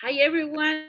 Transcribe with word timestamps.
Hi 0.00 0.12
everyone 0.12 0.84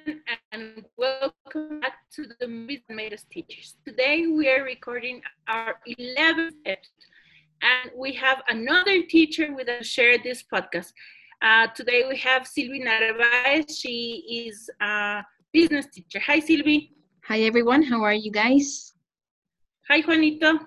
and 0.52 0.86
welcome 0.96 1.80
back 1.80 1.94
to 2.14 2.28
the 2.40 2.48
Movies 2.48 2.82
That 2.88 2.94
Made 2.94 3.12
Us 3.12 3.24
Teachers. 3.32 3.76
Today 3.84 4.28
we 4.28 4.48
are 4.48 4.64
recording 4.64 5.24
our 5.48 5.80
11th 5.88 6.54
episode 6.68 7.10
and 7.64 7.90
we 7.98 8.14
have 8.14 8.44
another 8.50 9.02
teacher 9.02 9.52
with 9.56 9.68
us 9.68 9.88
share 9.88 10.20
this 10.20 10.44
podcast. 10.44 10.94
Uh, 11.42 11.66
today 11.76 12.04
we 12.08 12.18
have 12.18 12.46
Sylvie 12.46 12.84
Narvaez. 12.84 13.80
She 13.80 14.46
is 14.48 14.70
a 14.80 15.24
business 15.54 15.88
teacher. 15.88 16.20
Hi 16.20 16.40
Sylvie. 16.40 16.94
Hi 17.24 17.40
everyone, 17.42 17.82
how 17.82 18.04
are 18.04 18.14
you 18.14 18.32
guys? 18.32 18.94
Hi 19.90 20.02
Juanito. 20.02 20.60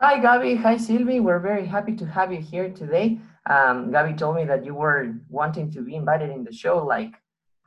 Hi 0.00 0.18
Gabi, 0.18 0.56
hi 0.56 0.78
Sylvie. 0.78 1.20
We're 1.20 1.40
very 1.40 1.66
happy 1.66 1.94
to 1.96 2.06
have 2.06 2.32
you 2.32 2.40
here 2.40 2.70
today. 2.70 3.20
Um, 3.50 3.92
Gabi 3.92 4.16
told 4.16 4.36
me 4.36 4.46
that 4.46 4.64
you 4.64 4.74
were 4.74 5.12
wanting 5.28 5.70
to 5.72 5.82
be 5.82 5.94
invited 5.94 6.30
in 6.30 6.42
the 6.42 6.54
show 6.54 6.82
like 6.82 7.12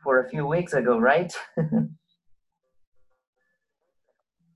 for 0.04 0.20
a 0.20 0.30
few 0.30 0.46
weeks 0.46 0.74
ago, 0.74 0.98
right? 0.98 1.34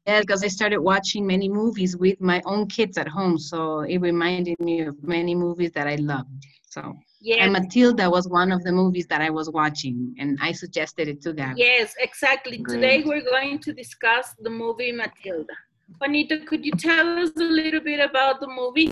yeah, 0.05 0.21
because 0.21 0.43
I 0.43 0.47
started 0.47 0.79
watching 0.79 1.25
many 1.25 1.49
movies 1.49 1.97
with 1.97 2.19
my 2.21 2.41
own 2.45 2.67
kids 2.67 2.97
at 2.97 3.07
home, 3.07 3.37
so 3.37 3.81
it 3.81 3.99
reminded 3.99 4.59
me 4.59 4.81
of 4.81 5.01
many 5.03 5.35
movies 5.35 5.71
that 5.73 5.87
I 5.87 5.95
loved. 5.95 6.45
So 6.69 6.93
yes. 7.21 7.39
and 7.41 7.53
Matilda 7.53 8.09
was 8.09 8.27
one 8.27 8.51
of 8.51 8.63
the 8.63 8.71
movies 8.71 9.05
that 9.07 9.21
I 9.21 9.29
was 9.29 9.49
watching, 9.49 10.15
and 10.17 10.37
I 10.41 10.51
suggested 10.51 11.07
it 11.07 11.21
to 11.21 11.33
them. 11.33 11.55
Yes, 11.57 11.93
exactly. 11.99 12.57
Great. 12.57 12.75
Today 12.75 13.03
we're 13.05 13.23
going 13.23 13.59
to 13.59 13.73
discuss 13.73 14.33
the 14.39 14.49
movie 14.49 14.91
Matilda. 14.91 15.53
Juanita, 15.99 16.39
could 16.47 16.65
you 16.65 16.71
tell 16.71 17.19
us 17.19 17.31
a 17.37 17.43
little 17.43 17.81
bit 17.81 17.99
about 17.99 18.39
the 18.39 18.47
movie? 18.47 18.89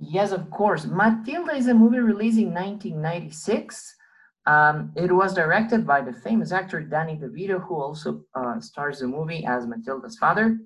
Yes, 0.00 0.32
of 0.32 0.50
course. 0.50 0.84
Matilda 0.86 1.52
is 1.52 1.68
a 1.68 1.74
movie 1.74 1.98
released 1.98 2.38
in 2.38 2.52
1996 2.52 3.94
um, 4.46 4.92
it 4.96 5.10
was 5.10 5.32
directed 5.34 5.86
by 5.86 6.02
the 6.02 6.12
famous 6.12 6.52
actor 6.52 6.80
Danny 6.80 7.16
DeVito, 7.16 7.62
who 7.66 7.76
also 7.76 8.24
uh, 8.34 8.60
stars 8.60 8.98
the 8.98 9.06
movie 9.06 9.44
as 9.46 9.66
Matilda's 9.66 10.18
father. 10.18 10.58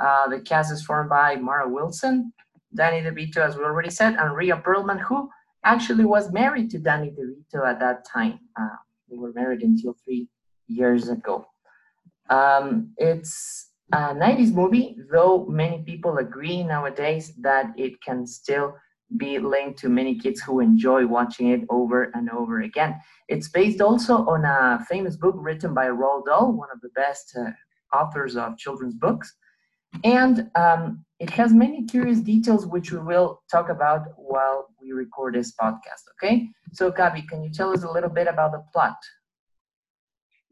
Uh, 0.00 0.28
the 0.28 0.40
cast 0.40 0.72
is 0.72 0.84
formed 0.84 1.10
by 1.10 1.36
Mara 1.36 1.68
Wilson, 1.68 2.32
Danny 2.74 3.00
DeVito, 3.00 3.38
as 3.38 3.56
we 3.56 3.64
already 3.64 3.90
said, 3.90 4.14
and 4.14 4.36
Rhea 4.36 4.62
Perlman, 4.64 5.00
who 5.00 5.28
actually 5.64 6.04
was 6.04 6.32
married 6.32 6.70
to 6.70 6.78
Danny 6.78 7.10
DeVito 7.10 7.66
at 7.66 7.80
that 7.80 8.04
time. 8.04 8.38
Uh, 8.60 8.76
they 9.10 9.16
were 9.16 9.32
married 9.32 9.62
until 9.62 9.96
three 10.04 10.28
years 10.68 11.08
ago. 11.08 11.46
Um, 12.30 12.92
it's 12.96 13.70
a 13.92 14.14
90s 14.14 14.52
movie, 14.52 14.96
though 15.10 15.46
many 15.46 15.82
people 15.82 16.18
agree 16.18 16.62
nowadays 16.62 17.32
that 17.40 17.72
it 17.76 18.00
can 18.02 18.26
still 18.26 18.76
be 19.16 19.38
linked 19.38 19.78
to 19.80 19.88
many 19.88 20.18
kids 20.18 20.40
who 20.40 20.60
enjoy 20.60 21.06
watching 21.06 21.50
it 21.50 21.62
over 21.70 22.10
and 22.14 22.28
over 22.30 22.62
again. 22.62 23.00
It's 23.28 23.48
based 23.48 23.80
also 23.80 24.26
on 24.26 24.44
a 24.44 24.84
famous 24.88 25.16
book 25.16 25.36
written 25.38 25.74
by 25.74 25.86
Roald 25.86 26.26
Dahl, 26.26 26.52
one 26.52 26.68
of 26.72 26.80
the 26.80 26.90
best 26.90 27.36
uh, 27.38 27.50
authors 27.96 28.36
of 28.36 28.58
children's 28.58 28.94
books. 28.94 29.32
And 30.04 30.50
um, 30.56 31.04
it 31.20 31.30
has 31.30 31.52
many 31.52 31.84
curious 31.84 32.20
details 32.20 32.66
which 32.66 32.92
we 32.92 32.98
will 32.98 33.42
talk 33.50 33.68
about 33.68 34.08
while 34.16 34.68
we 34.80 34.92
record 34.92 35.34
this 35.34 35.52
podcast, 35.60 36.02
okay? 36.14 36.48
So, 36.72 36.90
Gabi, 36.90 37.26
can 37.28 37.42
you 37.42 37.50
tell 37.50 37.72
us 37.72 37.84
a 37.84 37.90
little 37.90 38.10
bit 38.10 38.26
about 38.26 38.52
the 38.52 38.62
plot? 38.72 38.96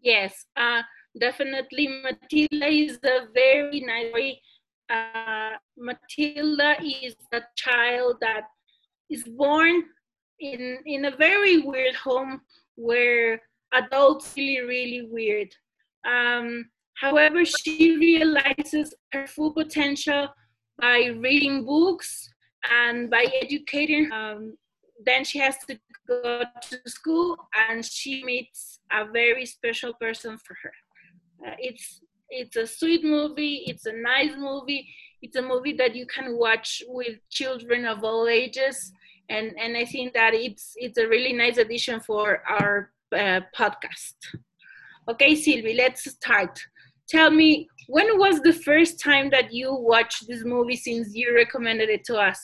Yes, 0.01 0.47
uh, 0.57 0.83
definitely. 1.19 1.89
Matilda 1.89 2.69
is 2.69 2.99
a 3.05 3.27
very 3.35 3.81
nice, 3.81 4.37
uh, 4.91 5.51
Matilda 5.77 6.77
is 6.83 7.17
a 7.33 7.41
child 7.57 8.17
that 8.21 8.43
is 9.11 9.25
born 9.25 9.85
in 10.41 10.79
in 10.87 11.05
a 11.07 11.17
very 11.17 11.59
weird 11.59 11.95
home 11.95 12.41
where 12.77 13.41
adults 13.73 14.35
really 14.37 14.61
really 14.61 15.09
weird. 15.11 15.49
Um, 16.07 16.67
however, 17.01 17.45
she 17.45 17.97
realizes 17.97 18.95
her 19.13 19.27
full 19.27 19.53
potential 19.53 20.29
by 20.81 21.07
reading 21.19 21.65
books 21.65 22.29
and 22.71 23.11
by 23.11 23.27
educating. 23.41 24.11
Um, 24.13 24.57
then 25.05 25.25
she 25.25 25.39
has 25.39 25.57
to 25.69 25.79
go 26.09 26.43
to 26.63 26.79
school 26.87 27.37
and 27.69 27.85
she 27.85 28.23
meets 28.25 28.81
a 28.93 29.05
very 29.11 29.47
special 29.47 29.93
person 29.95 30.39
for 30.39 30.57
her. 30.63 30.73
Uh, 31.47 31.57
it's 31.59 32.01
it's 32.35 32.57
a 32.57 32.67
sweet 32.67 33.05
movie. 33.05 33.65
It's 33.67 33.87
a 33.87 33.93
nice 33.93 34.35
movie. 34.37 34.89
It's 35.23 35.37
a 35.37 35.43
movie 35.43 35.75
that 35.75 35.95
you 35.95 36.07
can 36.07 36.37
watch 36.37 36.83
with 36.89 37.17
children 37.31 37.87
of 37.87 38.05
all 38.05 38.29
ages, 38.29 38.93
and 39.29 39.53
and 39.59 39.77
I 39.77 39.85
think 39.85 40.13
that 40.15 40.35
it's 40.35 40.73
it's 40.77 40.99
a 40.99 41.09
really 41.09 41.33
nice 41.33 41.57
addition 41.59 42.01
for 42.01 42.43
our 42.49 42.91
uh, 43.13 43.41
podcast. 43.57 44.17
Okay, 45.09 45.35
Sylvie, 45.35 45.75
let's 45.75 46.11
start. 46.11 46.59
Tell 47.09 47.31
me, 47.31 47.69
when 47.89 48.19
was 48.19 48.41
the 48.41 48.53
first 48.53 48.99
time 48.99 49.29
that 49.31 49.53
you 49.53 49.75
watched 49.75 50.27
this 50.27 50.45
movie 50.45 50.77
since 50.77 51.15
you 51.15 51.35
recommended 51.35 51.91
it 51.91 52.05
to 52.05 52.17
us? 52.17 52.41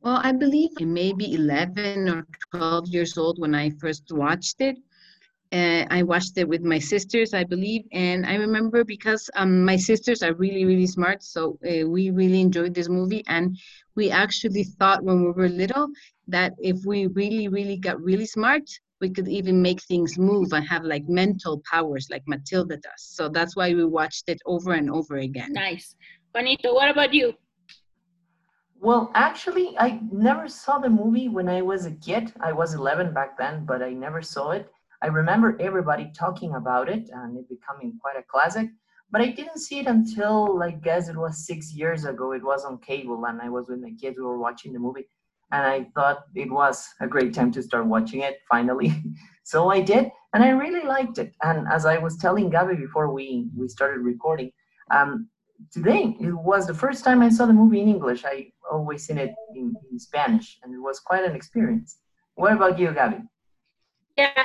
Well, 0.00 0.20
I 0.22 0.32
believe 0.32 0.70
maybe 0.80 1.34
11 1.34 2.08
or 2.08 2.26
12 2.52 2.88
years 2.88 3.18
old 3.18 3.38
when 3.38 3.54
I 3.54 3.70
first 3.80 4.04
watched 4.10 4.60
it. 4.60 4.76
Uh, 5.54 5.86
I 5.88 6.02
watched 6.02 6.36
it 6.36 6.48
with 6.48 6.62
my 6.62 6.80
sisters, 6.80 7.32
I 7.32 7.44
believe, 7.44 7.82
and 7.92 8.26
I 8.26 8.34
remember 8.34 8.82
because 8.82 9.30
um, 9.36 9.64
my 9.64 9.76
sisters 9.76 10.20
are 10.20 10.34
really, 10.34 10.64
really 10.64 10.88
smart, 10.88 11.22
so 11.22 11.60
uh, 11.64 11.86
we 11.86 12.10
really 12.10 12.40
enjoyed 12.40 12.74
this 12.74 12.88
movie, 12.88 13.22
and 13.28 13.56
we 13.94 14.10
actually 14.10 14.64
thought 14.64 15.04
when 15.04 15.24
we 15.24 15.30
were 15.30 15.48
little 15.48 15.86
that 16.26 16.54
if 16.58 16.84
we 16.84 17.06
really, 17.06 17.46
really 17.46 17.76
got 17.76 18.02
really 18.02 18.26
smart, 18.26 18.68
we 19.00 19.10
could 19.10 19.28
even 19.28 19.62
make 19.62 19.80
things 19.82 20.18
move 20.18 20.52
and 20.52 20.66
have 20.66 20.82
like 20.82 21.08
mental 21.08 21.62
powers 21.70 22.08
like 22.10 22.24
Matilda 22.26 22.76
does. 22.78 23.02
So 23.16 23.28
that's 23.28 23.54
why 23.54 23.72
we 23.74 23.84
watched 23.84 24.28
it 24.28 24.40
over 24.46 24.72
and 24.72 24.90
over 24.90 25.18
again. 25.18 25.52
Nice. 25.52 25.94
Juanito, 26.34 26.74
what 26.74 26.90
about 26.90 27.14
you? 27.14 27.34
Well, 28.80 29.12
actually, 29.14 29.78
I 29.78 30.00
never 30.10 30.48
saw 30.48 30.78
the 30.78 30.90
movie 30.90 31.28
when 31.28 31.48
I 31.48 31.62
was 31.62 31.86
a 31.86 31.92
kid. 31.92 32.32
I 32.40 32.52
was 32.52 32.74
11 32.74 33.14
back 33.14 33.38
then, 33.38 33.64
but 33.64 33.82
I 33.82 33.90
never 33.90 34.20
saw 34.20 34.50
it. 34.50 34.73
I 35.04 35.08
remember 35.08 35.54
everybody 35.60 36.10
talking 36.16 36.54
about 36.54 36.88
it 36.88 37.10
and 37.12 37.36
it 37.36 37.46
becoming 37.46 37.98
quite 38.00 38.16
a 38.16 38.22
classic, 38.22 38.70
but 39.10 39.20
I 39.20 39.26
didn't 39.26 39.58
see 39.58 39.80
it 39.80 39.86
until 39.86 40.62
I 40.62 40.70
guess 40.70 41.10
it 41.10 41.16
was 41.18 41.46
six 41.46 41.74
years 41.74 42.06
ago. 42.06 42.32
It 42.32 42.42
was 42.42 42.64
on 42.64 42.78
cable 42.78 43.26
and 43.26 43.42
I 43.42 43.50
was 43.50 43.68
with 43.68 43.80
my 43.80 43.92
kids. 44.00 44.16
We 44.16 44.24
were 44.24 44.38
watching 44.38 44.72
the 44.72 44.78
movie 44.78 45.06
and 45.52 45.62
I 45.62 45.90
thought 45.94 46.24
it 46.34 46.50
was 46.50 46.88
a 47.02 47.06
great 47.06 47.34
time 47.34 47.52
to 47.52 47.62
start 47.62 47.84
watching 47.84 48.20
it 48.20 48.38
finally. 48.50 48.94
so 49.44 49.70
I 49.70 49.82
did, 49.82 50.10
and 50.32 50.42
I 50.42 50.48
really 50.48 50.86
liked 50.86 51.18
it. 51.18 51.34
And 51.42 51.68
as 51.68 51.84
I 51.84 51.98
was 51.98 52.16
telling 52.16 52.50
Gabi 52.50 52.78
before 52.78 53.12
we 53.12 53.50
we 53.54 53.68
started 53.68 54.00
recording, 54.00 54.52
um, 54.90 55.28
today 55.70 56.16
it 56.18 56.32
was 56.32 56.66
the 56.66 56.80
first 56.84 57.04
time 57.04 57.20
I 57.20 57.28
saw 57.28 57.44
the 57.44 57.52
movie 57.52 57.82
in 57.82 57.88
English. 57.88 58.24
I 58.24 58.52
always 58.72 59.04
seen 59.06 59.18
it 59.18 59.34
in, 59.54 59.74
in 59.90 59.98
Spanish, 59.98 60.58
and 60.62 60.72
it 60.72 60.80
was 60.80 60.98
quite 60.98 61.24
an 61.24 61.36
experience. 61.36 61.98
What 62.36 62.54
about 62.54 62.78
you, 62.78 62.88
Gabi? 62.88 63.20
Yeah, 64.16 64.44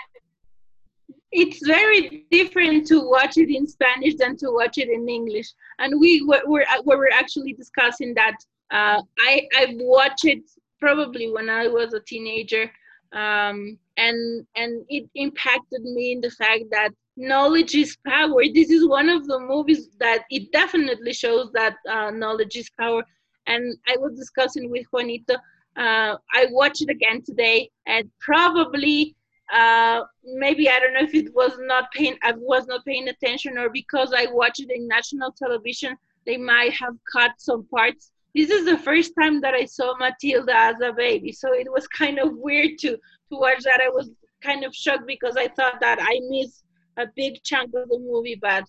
it's 1.31 1.65
very 1.65 2.25
different 2.31 2.87
to 2.87 3.07
watch 3.07 3.37
it 3.37 3.49
in 3.49 3.67
Spanish 3.67 4.15
than 4.15 4.35
to 4.37 4.51
watch 4.51 4.77
it 4.77 4.89
in 4.89 5.07
English. 5.07 5.47
And 5.77 5.99
we 5.99 6.23
were, 6.23 6.41
were, 6.45 6.65
we 6.85 6.95
were 6.95 7.11
actually 7.13 7.53
discussing 7.53 8.13
that. 8.15 8.35
Uh, 8.71 9.01
I, 9.19 9.47
I've 9.57 9.75
watched 9.75 10.25
it 10.25 10.43
probably 10.79 11.31
when 11.31 11.49
I 11.49 11.67
was 11.67 11.93
a 11.93 11.99
teenager. 11.99 12.71
Um, 13.11 13.77
and, 13.97 14.45
and 14.55 14.85
it 14.87 15.09
impacted 15.15 15.81
me 15.81 16.13
in 16.13 16.21
the 16.21 16.31
fact 16.31 16.65
that 16.71 16.91
knowledge 17.17 17.75
is 17.75 17.97
power. 18.07 18.43
This 18.53 18.69
is 18.69 18.87
one 18.87 19.09
of 19.09 19.27
the 19.27 19.39
movies 19.39 19.89
that 19.99 20.23
it 20.29 20.51
definitely 20.51 21.13
shows 21.13 21.51
that 21.53 21.75
uh, 21.87 22.11
knowledge 22.11 22.55
is 22.55 22.69
power. 22.79 23.03
And 23.47 23.75
I 23.87 23.97
was 23.97 24.15
discussing 24.15 24.69
with 24.69 24.85
Juanito. 24.91 25.35
Uh, 25.75 26.15
I 26.33 26.47
watched 26.51 26.81
it 26.81 26.89
again 26.89 27.21
today, 27.23 27.69
and 27.87 28.09
probably 28.19 29.15
uh, 29.53 30.01
maybe 30.23 30.69
I 30.69 30.79
don't 30.79 30.93
know 30.93 31.01
if 31.01 31.15
it 31.15 31.33
was 31.33 31.53
not 31.59 31.91
paying 31.91 32.17
I 32.23 32.33
was 32.37 32.67
not 32.67 32.85
paying 32.85 33.07
attention 33.07 33.57
or 33.57 33.69
because 33.69 34.13
I 34.15 34.27
watched 34.31 34.61
it 34.61 34.71
in 34.71 34.87
national 34.87 35.31
television 35.31 35.97
they 36.25 36.37
might 36.37 36.73
have 36.73 36.95
cut 37.11 37.31
some 37.37 37.65
parts. 37.73 38.11
This 38.35 38.51
is 38.51 38.65
the 38.65 38.77
first 38.77 39.13
time 39.19 39.41
that 39.41 39.55
I 39.55 39.65
saw 39.65 39.97
Matilda 39.97 40.55
as 40.55 40.79
a 40.81 40.93
baby, 40.93 41.31
so 41.31 41.53
it 41.53 41.67
was 41.71 41.87
kind 41.87 42.19
of 42.19 42.33
weird 42.33 42.77
to 42.79 42.91
to 42.91 43.35
watch 43.43 43.63
that. 43.63 43.81
I 43.81 43.89
was 43.89 44.11
kind 44.43 44.63
of 44.63 44.75
shocked 44.75 45.07
because 45.07 45.35
I 45.37 45.47
thought 45.47 45.79
that 45.79 45.99
I 45.99 46.19
missed 46.29 46.63
a 46.97 47.07
big 47.15 47.41
chunk 47.43 47.73
of 47.75 47.89
the 47.89 47.99
movie, 47.99 48.37
but 48.39 48.65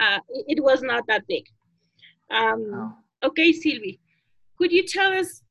uh, 0.00 0.18
it, 0.46 0.62
was 0.62 0.82
not 0.82 1.06
that 1.08 1.26
big. 1.26 1.44
Um, 2.30 2.96
okay, 3.22 3.52
Sylvie, 3.52 4.00
could 4.58 4.72
you 4.72 4.86
tell 4.86 5.12
us 5.12 5.42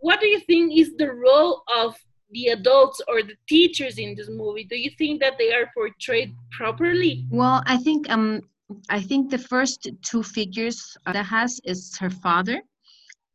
what 0.00 0.20
do 0.20 0.26
you 0.26 0.40
think 0.40 0.76
is 0.76 0.94
the 0.96 1.12
role 1.12 1.62
of 1.74 1.96
the 2.30 2.48
adults 2.48 3.00
or 3.08 3.22
the 3.22 3.34
teachers 3.48 3.98
in 3.98 4.14
this 4.14 4.28
movie 4.28 4.64
do 4.64 4.76
you 4.76 4.90
think 4.98 5.20
that 5.20 5.38
they 5.38 5.52
are 5.52 5.70
portrayed 5.74 6.34
properly 6.50 7.24
well 7.30 7.62
i 7.66 7.76
think 7.76 8.08
um 8.10 8.40
i 8.88 9.00
think 9.00 9.30
the 9.30 9.38
first 9.38 9.88
two 10.02 10.22
figures 10.22 10.96
that 11.06 11.24
has 11.24 11.60
is 11.64 11.96
her 11.98 12.10
father 12.10 12.60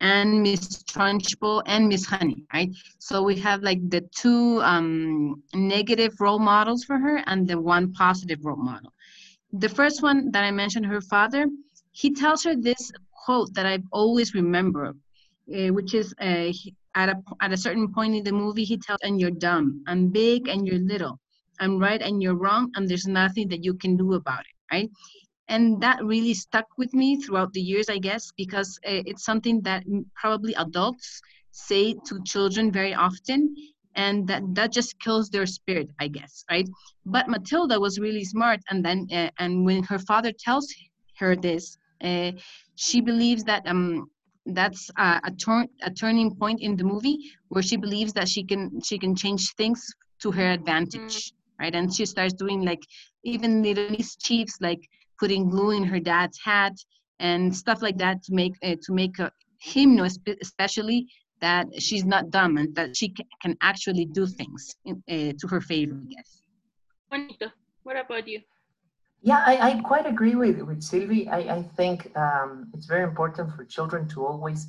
and 0.01 0.41
Miss 0.41 0.83
Trunchbull 0.83 1.61
and 1.67 1.87
Miss 1.87 2.05
Honey, 2.05 2.43
right? 2.51 2.71
So 2.97 3.21
we 3.21 3.37
have 3.37 3.61
like 3.61 3.87
the 3.89 4.01
two 4.15 4.59
um, 4.63 5.43
negative 5.53 6.19
role 6.19 6.39
models 6.39 6.83
for 6.83 6.97
her 6.97 7.23
and 7.27 7.47
the 7.47 7.61
one 7.61 7.93
positive 7.93 8.43
role 8.43 8.57
model. 8.57 8.91
The 9.53 9.69
first 9.69 10.01
one 10.01 10.31
that 10.31 10.43
I 10.43 10.51
mentioned, 10.51 10.87
her 10.87 11.01
father, 11.01 11.45
he 11.91 12.13
tells 12.13 12.43
her 12.43 12.55
this 12.55 12.91
quote 13.25 13.53
that 13.53 13.65
I've 13.65 13.85
always 13.91 14.33
remembered, 14.33 14.97
uh, 15.55 15.67
which 15.67 15.93
is 15.93 16.13
uh, 16.19 16.51
at 16.95 17.09
a 17.09 17.15
at 17.41 17.53
a 17.53 17.57
certain 17.57 17.91
point 17.93 18.15
in 18.15 18.23
the 18.23 18.31
movie, 18.31 18.63
he 18.63 18.77
tells, 18.77 18.99
"And 19.03 19.19
you're 19.19 19.37
dumb. 19.47 19.83
I'm 19.87 20.09
big 20.09 20.47
and 20.47 20.67
you're 20.67 20.79
little. 20.79 21.19
I'm 21.59 21.77
right 21.79 22.01
and 22.01 22.21
you're 22.21 22.35
wrong, 22.35 22.71
and 22.75 22.87
there's 22.87 23.07
nothing 23.07 23.47
that 23.49 23.63
you 23.63 23.73
can 23.75 23.97
do 23.97 24.13
about 24.13 24.41
it." 24.41 24.55
Right? 24.71 24.89
and 25.51 25.81
that 25.81 26.03
really 26.03 26.33
stuck 26.33 26.65
with 26.77 26.93
me 26.93 27.17
throughout 27.17 27.51
the 27.53 27.61
years 27.61 27.89
i 27.89 27.97
guess 27.97 28.31
because 28.37 28.79
uh, 28.87 29.03
it's 29.09 29.25
something 29.25 29.61
that 29.61 29.83
probably 30.15 30.53
adults 30.55 31.21
say 31.51 31.93
to 32.05 32.21
children 32.23 32.71
very 32.71 32.93
often 32.93 33.55
and 33.95 34.27
that 34.27 34.41
that 34.55 34.71
just 34.71 34.97
kills 34.99 35.29
their 35.29 35.45
spirit 35.45 35.89
i 35.99 36.07
guess 36.07 36.45
right 36.49 36.67
but 37.05 37.27
matilda 37.27 37.79
was 37.79 37.99
really 37.99 38.23
smart 38.23 38.59
and 38.69 38.83
then 38.85 39.07
uh, 39.11 39.29
and 39.39 39.65
when 39.65 39.83
her 39.83 39.99
father 39.99 40.31
tells 40.31 40.67
her 41.19 41.35
this 41.35 41.77
uh, 42.03 42.31
she 42.75 43.01
believes 43.01 43.43
that 43.43 43.61
um 43.67 44.09
that's 44.45 44.89
a, 44.97 45.21
a 45.23 45.31
turn 45.31 45.67
a 45.83 45.91
turning 45.91 46.35
point 46.35 46.61
in 46.61 46.75
the 46.75 46.83
movie 46.83 47.17
where 47.49 47.63
she 47.63 47.77
believes 47.77 48.13
that 48.13 48.27
she 48.27 48.43
can 48.43 48.81
she 48.81 48.97
can 48.97 49.15
change 49.15 49.53
things 49.53 49.93
to 50.19 50.31
her 50.31 50.51
advantage 50.51 51.15
mm. 51.17 51.31
right 51.59 51.75
and 51.75 51.93
she 51.93 52.05
starts 52.05 52.33
doing 52.33 52.63
like 52.63 52.81
even 53.23 53.61
little 53.61 53.89
mischiefs 53.89 54.57
like 54.61 54.81
putting 55.19 55.49
glue 55.49 55.71
in 55.71 55.83
her 55.83 55.99
dad's 55.99 56.39
hat 56.43 56.73
and 57.19 57.55
stuff 57.55 57.81
like 57.81 57.97
that 57.97 58.23
to 58.23 58.33
make 58.33 58.53
uh, 58.63 58.75
to 58.81 58.93
make 58.93 59.19
uh, 59.19 59.29
him 59.59 59.95
know 59.95 60.07
especially 60.41 61.05
that 61.39 61.67
she's 61.79 62.05
not 62.05 62.29
dumb 62.31 62.57
and 62.57 62.75
that 62.75 62.95
she 62.95 63.13
can 63.41 63.55
actually 63.61 64.05
do 64.05 64.27
things 64.27 64.75
in, 64.85 65.03
uh, 65.09 65.33
to 65.39 65.47
her 65.47 65.61
favor 65.61 65.99
I 66.01 66.13
guess. 66.13 66.41
Juanito, 67.11 67.51
what 67.83 67.97
about 67.97 68.27
you? 68.27 68.41
Yeah, 69.23 69.43
I, 69.45 69.71
I 69.71 69.81
quite 69.81 70.07
agree 70.07 70.35
with, 70.35 70.59
with 70.61 70.81
Sylvie. 70.81 71.27
I, 71.27 71.57
I 71.57 71.63
think 71.77 72.15
um, 72.17 72.71
it's 72.73 72.87
very 72.87 73.03
important 73.03 73.55
for 73.55 73.63
children 73.65 74.07
to 74.09 74.25
always 74.25 74.67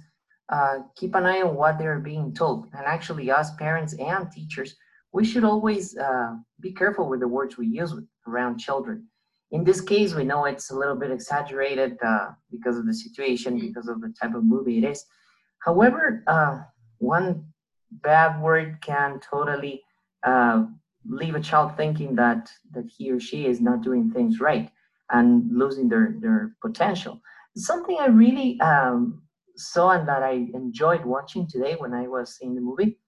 uh, 0.51 0.81
keep 0.95 1.15
an 1.15 1.25
eye 1.25 1.41
on 1.41 1.55
what 1.55 1.79
they're 1.79 1.99
being 1.99 2.35
told. 2.35 2.67
And 2.75 2.85
actually, 2.85 3.31
us 3.31 3.55
parents 3.55 3.95
and 3.95 4.31
teachers, 4.31 4.77
we 5.13 5.25
should 5.25 5.45
always 5.45 5.97
uh, 5.97 6.37
be 6.61 6.73
careful 6.73 7.09
with 7.09 7.21
the 7.21 7.29
words 7.29 7.57
we 7.57 7.67
use 7.67 7.95
with, 7.95 8.07
around 8.29 8.59
children. 8.59 9.07
In 9.53 9.65
this 9.65 9.81
case, 9.81 10.15
we 10.15 10.25
know 10.25 10.45
it's 10.45 10.71
a 10.71 10.77
little 10.77 10.97
bit 10.97 11.11
exaggerated 11.11 11.97
uh, 12.05 12.29
because 12.51 12.77
of 12.77 12.87
the 12.87 12.95
situation, 12.95 13.57
mm-hmm. 13.57 13.69
because 13.69 13.89
of 13.89 14.03
the 14.03 14.13
type 14.21 14.35
of 14.35 14.45
movie 14.45 14.79
it 14.79 14.85
is. 14.85 15.05
However, 15.61 16.23
uh, 16.27 16.61
one 16.99 17.47
bad 17.91 18.41
word 18.41 18.79
can 18.83 19.19
totally 19.21 19.83
uh, 20.25 20.65
leave 21.09 21.35
a 21.35 21.41
child 21.41 21.77
thinking 21.77 22.15
that 22.17 22.51
that 22.73 22.87
he 22.87 23.11
or 23.11 23.21
she 23.21 23.47
is 23.47 23.61
not 23.61 23.83
doing 23.83 24.11
things 24.11 24.41
right 24.41 24.71
and 25.11 25.51
losing 25.53 25.89
their 25.89 26.17
their 26.21 26.57
potential. 26.63 27.21
Something 27.57 27.99
I 28.01 28.07
really 28.07 28.61
um, 28.61 29.23
saw 29.57 29.91
and 29.91 30.09
that 30.09 30.23
I 30.23 30.49
enjoyed 30.55 31.05
watching 31.05 31.47
today 31.47 31.75
when 31.77 31.93
I 31.93 32.09
was 32.09 32.37
seeing 32.37 32.55
the 32.55 32.61
movie 32.61 32.99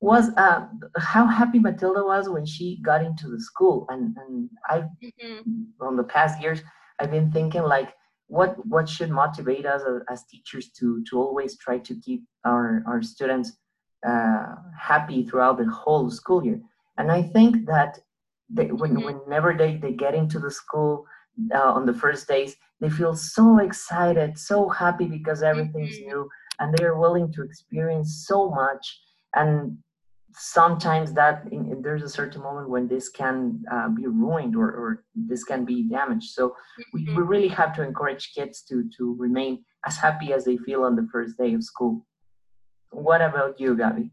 was 0.00 0.30
uh, 0.36 0.66
how 0.98 1.26
happy 1.26 1.58
Matilda 1.58 2.04
was 2.04 2.28
when 2.28 2.44
she 2.44 2.78
got 2.82 3.02
into 3.02 3.28
the 3.28 3.40
school. 3.40 3.86
And, 3.88 4.14
and 4.18 4.50
I've, 4.68 4.84
mm-hmm. 5.02 5.62
on 5.80 5.96
the 5.96 6.04
past 6.04 6.40
years, 6.40 6.60
I've 6.98 7.10
been 7.10 7.32
thinking 7.32 7.62
like, 7.62 7.94
what 8.28 8.56
what 8.66 8.88
should 8.88 9.10
motivate 9.10 9.66
us 9.66 9.82
as, 9.82 10.02
as 10.10 10.24
teachers 10.26 10.70
to 10.70 11.02
to 11.08 11.16
always 11.16 11.56
try 11.58 11.78
to 11.78 11.94
keep 12.00 12.24
our 12.44 12.82
our 12.84 13.00
students 13.00 13.52
uh, 14.06 14.56
happy 14.76 15.24
throughout 15.24 15.58
the 15.58 15.66
whole 15.66 16.10
school 16.10 16.44
year. 16.44 16.60
And 16.98 17.10
I 17.10 17.22
think 17.22 17.66
that 17.66 17.98
they, 18.48 18.66
when, 18.66 18.96
mm-hmm. 18.96 19.18
whenever 19.24 19.54
they, 19.54 19.76
they 19.76 19.92
get 19.92 20.14
into 20.14 20.38
the 20.38 20.50
school 20.50 21.06
uh, 21.54 21.72
on 21.72 21.86
the 21.86 21.94
first 21.94 22.28
days, 22.28 22.56
they 22.80 22.90
feel 22.90 23.14
so 23.14 23.58
excited, 23.58 24.38
so 24.38 24.68
happy 24.68 25.06
because 25.06 25.42
everything's 25.42 25.96
mm-hmm. 25.98 26.08
new, 26.08 26.28
and 26.60 26.76
they 26.76 26.84
are 26.84 26.98
willing 26.98 27.32
to 27.32 27.42
experience 27.42 28.24
so 28.26 28.50
much. 28.50 29.00
And 29.34 29.78
sometimes 30.38 31.12
that 31.14 31.44
in, 31.50 31.80
there's 31.82 32.02
a 32.02 32.08
certain 32.08 32.42
moment 32.42 32.68
when 32.68 32.86
this 32.86 33.08
can 33.08 33.62
uh, 33.72 33.88
be 33.88 34.06
ruined 34.06 34.54
or, 34.54 34.68
or 34.68 35.04
this 35.14 35.44
can 35.44 35.64
be 35.64 35.88
damaged 35.88 36.30
so 36.30 36.54
we, 36.92 37.04
we 37.04 37.08
mm-hmm. 37.08 37.22
really 37.22 37.48
have 37.48 37.74
to 37.74 37.82
encourage 37.82 38.34
kids 38.34 38.60
to 38.60 38.84
to 38.94 39.16
remain 39.18 39.64
as 39.86 39.96
happy 39.96 40.34
as 40.34 40.44
they 40.44 40.58
feel 40.58 40.82
on 40.82 40.94
the 40.94 41.08
first 41.10 41.38
day 41.38 41.54
of 41.54 41.64
school 41.64 42.04
what 42.90 43.20
about 43.20 43.58
you 43.60 43.76
Gabby? 43.76 44.10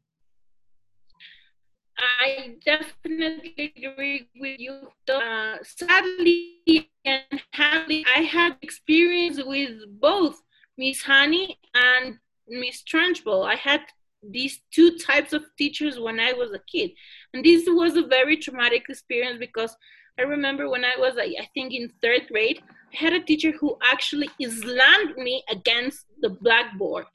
I 2.19 2.55
definitely 2.65 3.73
agree 3.77 4.27
with 4.39 4.59
you. 4.59 4.89
Uh, 5.07 5.57
sadly 5.63 6.89
and 7.05 7.41
happily, 7.51 8.05
I 8.15 8.21
had 8.21 8.57
experience 8.61 9.41
with 9.43 9.73
both 9.99 10.41
Miss 10.77 11.01
Honey 11.03 11.59
and 11.73 12.17
Miss 12.47 12.83
Trunchbull. 12.83 13.45
I 13.45 13.55
had 13.55 13.81
these 14.21 14.61
two 14.71 14.97
types 14.97 15.33
of 15.33 15.43
teachers 15.57 15.99
when 15.99 16.19
I 16.19 16.33
was 16.33 16.51
a 16.51 16.59
kid. 16.71 16.91
And 17.33 17.43
this 17.43 17.63
was 17.67 17.95
a 17.95 18.07
very 18.07 18.37
traumatic 18.37 18.85
experience 18.89 19.37
because 19.39 19.75
I 20.19 20.23
remember 20.23 20.69
when 20.69 20.85
I 20.85 20.93
was, 20.97 21.15
I 21.17 21.47
think, 21.53 21.73
in 21.73 21.91
third 22.01 22.27
grade, 22.31 22.61
I 22.93 22.97
had 22.97 23.13
a 23.13 23.23
teacher 23.23 23.51
who 23.51 23.77
actually 23.83 24.29
slammed 24.39 25.17
me 25.17 25.43
against 25.49 26.05
the 26.21 26.29
blackboard. 26.29 27.05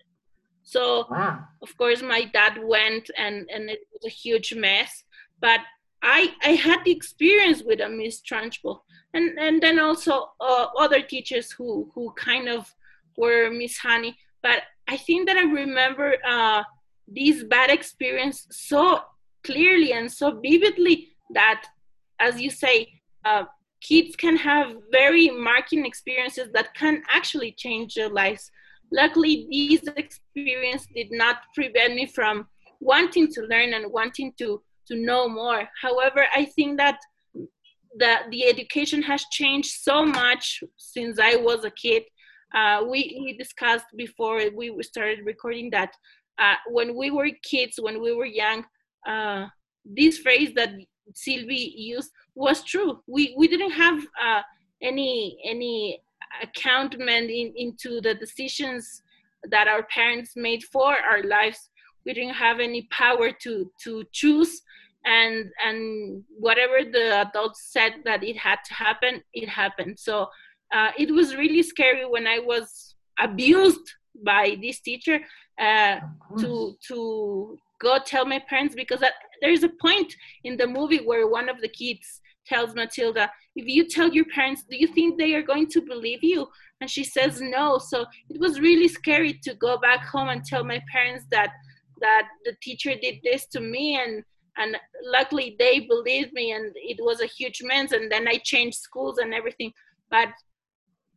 So, 0.69 1.07
wow. 1.11 1.45
of 1.63 1.75
course, 1.79 2.03
my 2.03 2.25
dad 2.25 2.59
went 2.63 3.11
and, 3.17 3.49
and 3.51 3.71
it 3.71 3.81
was 3.91 4.05
a 4.05 4.15
huge 4.15 4.53
mess. 4.55 5.03
But 5.41 5.61
I, 6.03 6.35
I 6.43 6.51
had 6.51 6.85
the 6.85 6.91
experience 6.91 7.63
with 7.63 7.81
a 7.81 7.89
Miss 7.89 8.21
Trunchbull. 8.21 8.81
And, 9.15 9.39
and 9.39 9.63
then 9.63 9.79
also 9.79 10.33
uh, 10.39 10.67
other 10.79 11.01
teachers 11.01 11.51
who, 11.51 11.91
who 11.95 12.13
kind 12.19 12.51
of 12.51 12.71
were 13.17 13.51
Miss 13.51 13.79
Honey. 13.79 14.19
But 14.43 14.65
I 14.87 14.99
think 14.99 15.27
that 15.29 15.39
I 15.39 15.45
remember 15.45 16.17
uh, 16.23 16.63
this 17.07 17.45
bad 17.45 17.71
experience 17.71 18.47
so 18.51 19.01
clearly 19.45 19.95
and 19.95 20.13
so 20.13 20.39
vividly 20.39 21.09
that, 21.33 21.65
as 22.21 22.43
you 22.43 22.51
say, 22.51 22.93
uh, 23.25 23.45
kids 23.81 24.17
can 24.17 24.37
have 24.37 24.77
very 24.93 25.31
marking 25.31 25.87
experiences 25.87 26.51
that 26.53 26.75
can 26.75 27.03
actually 27.09 27.53
change 27.53 27.95
their 27.95 28.11
lives. 28.11 28.51
Luckily, 28.93 29.47
these 29.51 29.83
experience 29.97 30.87
did 30.95 31.09
not 31.11 31.37
prevent 31.55 31.95
me 31.95 32.07
from 32.07 32.47
wanting 32.81 33.31
to 33.33 33.43
learn 33.43 33.75
and 33.75 33.93
wanting 33.93 34.33
to, 34.39 34.63
to 34.87 34.97
know 34.97 35.29
more. 35.29 35.69
However, 35.81 36.27
I 36.35 36.45
think 36.45 36.79
that 36.79 36.99
the, 37.97 38.17
the 38.31 38.47
education 38.47 39.03
has 39.03 39.25
changed 39.31 39.71
so 39.71 40.05
much 40.05 40.63
since 40.77 41.19
I 41.19 41.37
was 41.37 41.65
a 41.65 41.71
kid. 41.71 42.05
Uh, 42.55 42.85
we, 42.89 43.21
we 43.23 43.37
discussed 43.37 43.87
before 43.97 44.41
we 44.55 44.83
started 44.83 45.21
recording 45.25 45.71
that 45.71 45.93
uh, 46.39 46.55
when 46.69 46.97
we 46.97 47.11
were 47.11 47.29
kids, 47.43 47.79
when 47.81 48.01
we 48.01 48.15
were 48.15 48.25
young, 48.25 48.65
uh, 49.07 49.47
this 49.85 50.19
phrase 50.19 50.53
that 50.55 50.71
Sylvie 51.15 51.75
used 51.77 52.11
was 52.35 52.63
true. 52.63 53.01
We 53.07 53.35
we 53.37 53.49
didn't 53.49 53.73
have 53.73 53.99
uh, 54.23 54.43
any 54.83 55.39
any 55.45 56.01
accountment 56.43 57.31
in, 57.31 57.53
into 57.57 58.01
the 58.01 58.15
decisions 58.15 59.03
that 59.51 59.69
our 59.69 59.83
parents 59.85 60.33
made 60.37 60.65
for 60.65 60.97
our 60.97 61.23
lives. 61.23 61.71
We 62.05 62.15
didn't 62.15 62.35
have 62.35 62.61
any 62.61 62.89
power 62.91 63.31
to 63.43 63.71
to 63.85 64.05
choose, 64.13 64.63
and 65.05 65.51
and 65.65 66.25
whatever 66.39 66.79
the 66.91 67.21
adults 67.21 67.69
said 67.71 67.95
that 68.05 68.23
it 68.25 68.37
had 68.37 68.59
to 68.67 68.75
happen, 68.75 69.23
it 69.35 69.49
happened. 69.49 69.99
So 69.99 70.29
uh, 70.73 70.91
it 70.99 71.11
was 71.11 71.37
really 71.37 71.63
scary 71.63 72.07
when 72.07 72.27
I 72.27 72.39
was 72.39 72.95
abused 73.19 73.93
by 74.25 74.57
this 74.61 74.81
teacher 74.81 75.21
uh, 75.61 76.01
to 76.39 76.77
to 76.89 77.59
go 77.81 77.99
tell 78.05 78.25
my 78.25 78.41
parents 78.49 78.75
because 78.75 79.01
that, 79.01 79.15
there's 79.41 79.63
a 79.63 79.71
point 79.81 80.13
in 80.45 80.57
the 80.57 80.67
movie 80.67 80.99
where 80.99 81.29
one 81.29 81.49
of 81.49 81.61
the 81.61 81.69
kids 81.69 82.21
tells 82.49 82.75
Matilda, 82.75 83.31
if 83.55 83.67
you 83.67 83.87
tell 83.87 84.09
your 84.09 84.25
parents, 84.27 84.65
do 84.69 84.77
you 84.77 84.87
think 84.87 85.19
they 85.19 85.35
are 85.35 85.43
going 85.43 85.69
to 85.69 85.81
believe 85.81 86.23
you? 86.23 86.49
And 86.81 86.89
she 86.89 87.05
says 87.05 87.41
no. 87.41 87.79
So 87.79 88.07
it 88.31 88.41
was 88.41 88.61
really 88.61 88.89
scary 88.89 89.35
to 89.43 89.55
go 89.55 89.79
back 89.79 90.05
home 90.07 90.29
and 90.29 90.45
tell 90.45 90.65
my 90.65 90.81
parents 90.93 91.25
that 91.31 91.51
that 92.01 92.29
the 92.45 92.55
teacher 92.63 92.95
did 92.95 93.17
this 93.25 93.47
to 93.47 93.61
me 93.61 93.99
and 94.01 94.23
and 94.57 94.77
luckily 95.05 95.57
they 95.59 95.81
believed 95.81 96.33
me 96.33 96.53
and 96.53 96.73
it 96.77 96.99
was 97.01 97.21
a 97.21 97.27
huge 97.27 97.61
mess 97.63 97.91
and 97.91 98.11
then 98.11 98.29
I 98.29 98.41
changed 98.45 98.79
schools 98.79 99.19
and 99.19 99.35
everything. 99.35 99.73
But 100.11 100.29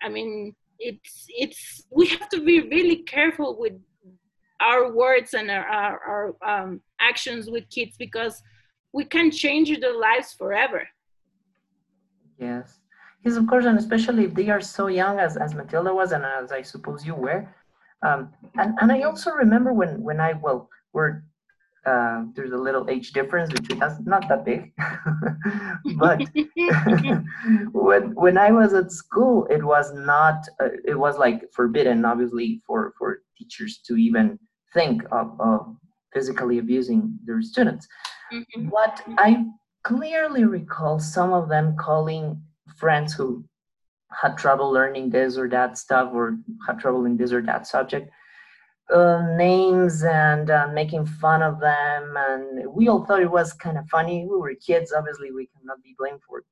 I 0.02 0.10
mean 0.10 0.56
it's 0.80 1.26
it's 1.30 1.84
we 1.92 2.08
have 2.08 2.28
to 2.30 2.44
be 2.44 2.62
really 2.62 3.04
careful 3.04 3.60
with 3.60 3.74
our 4.60 4.92
words 4.92 5.34
and 5.34 5.50
our, 5.50 5.66
our, 5.66 6.36
our 6.44 6.62
um, 6.62 6.82
actions 7.00 7.50
with 7.50 7.70
kids 7.70 7.96
because 7.98 8.42
we 8.94 9.04
can 9.06 9.32
change 9.32 9.70
their 9.80 9.98
lives 9.98 10.34
forever 10.34 10.88
yes 12.41 12.79
yes 13.24 13.36
of 13.38 13.48
course 13.48 13.65
and 13.65 13.77
especially 13.77 14.25
if 14.25 14.33
they 14.33 14.50
are 14.50 14.62
so 14.62 14.88
young 14.88 15.19
as, 15.19 15.38
as 15.38 15.53
matilda 15.53 15.93
was 15.93 16.12
and 16.12 16.25
as 16.25 16.51
i 16.51 16.62
suppose 16.62 17.05
you 17.05 17.15
were 17.15 17.48
Um, 18.03 18.33
and, 18.57 18.74
and 18.81 18.91
I 18.91 19.01
also 19.01 19.31
remember 19.31 19.74
when, 19.74 20.01
when 20.01 20.19
I, 20.19 20.33
well, 20.33 20.69
we're, 20.93 21.24
uh, 21.86 22.24
there's 22.36 22.51
a 22.51 22.57
little 22.57 22.89
age 22.89 23.12
difference 23.12 23.51
between 23.51 23.81
us, 23.81 23.98
not 24.05 24.27
that 24.29 24.45
big, 24.45 24.71
but 25.98 26.21
when, 27.74 28.15
when 28.15 28.38
I 28.38 28.51
was 28.51 28.74
at 28.74 28.91
school, 28.91 29.45
it 29.50 29.63
was 29.63 29.93
not, 29.93 30.48
uh, 30.60 30.69
it 30.86 30.98
was 30.98 31.17
like 31.17 31.43
forbidden, 31.53 32.05
obviously, 32.05 32.62
for, 32.65 32.93
for 32.98 33.19
teachers 33.38 33.79
to 33.88 33.95
even 33.98 34.38
think 34.74 35.03
of, 35.12 35.39
of 35.39 35.75
physically 36.13 36.60
abusing 36.60 37.17
their 37.25 37.41
students. 37.41 37.88
Mm-hmm. 38.33 38.69
But 38.69 39.01
I 39.17 39.45
clearly 39.84 40.46
recall 40.46 41.00
some 41.00 41.34
of 41.34 41.50
them 41.50 41.76
calling 41.78 42.42
friends 42.78 43.14
who 43.14 43.44
had 44.12 44.38
trouble 44.38 44.72
learning 44.72 45.10
this 45.10 45.38
or 45.38 45.48
that 45.50 45.78
stuff 45.78 46.12
or 46.14 46.38
had 46.68 46.80
trouble 46.80 47.06
in 47.06 47.18
this 47.18 47.32
or 47.32 47.42
that 47.42 47.66
subject 47.66 48.12
uh, 48.94 49.22
names 49.38 50.04
and 50.04 50.50
uh, 50.50 50.68
making 50.74 51.06
fun 51.06 51.42
of 51.42 51.60
them. 51.60 52.14
And 52.18 52.74
we 52.74 52.90
all 52.90 53.06
thought 53.06 53.22
it 53.22 53.32
was 53.32 53.54
kind 53.54 53.78
of 53.78 53.88
funny. 53.90 54.26
We 54.30 54.38
were 54.38 54.54
kids 54.56 54.94
obviously 54.94 55.32
we 55.32 55.48
cannot 55.48 55.82
be 55.84 55.96
blamed 55.98 56.22
for 56.28 56.44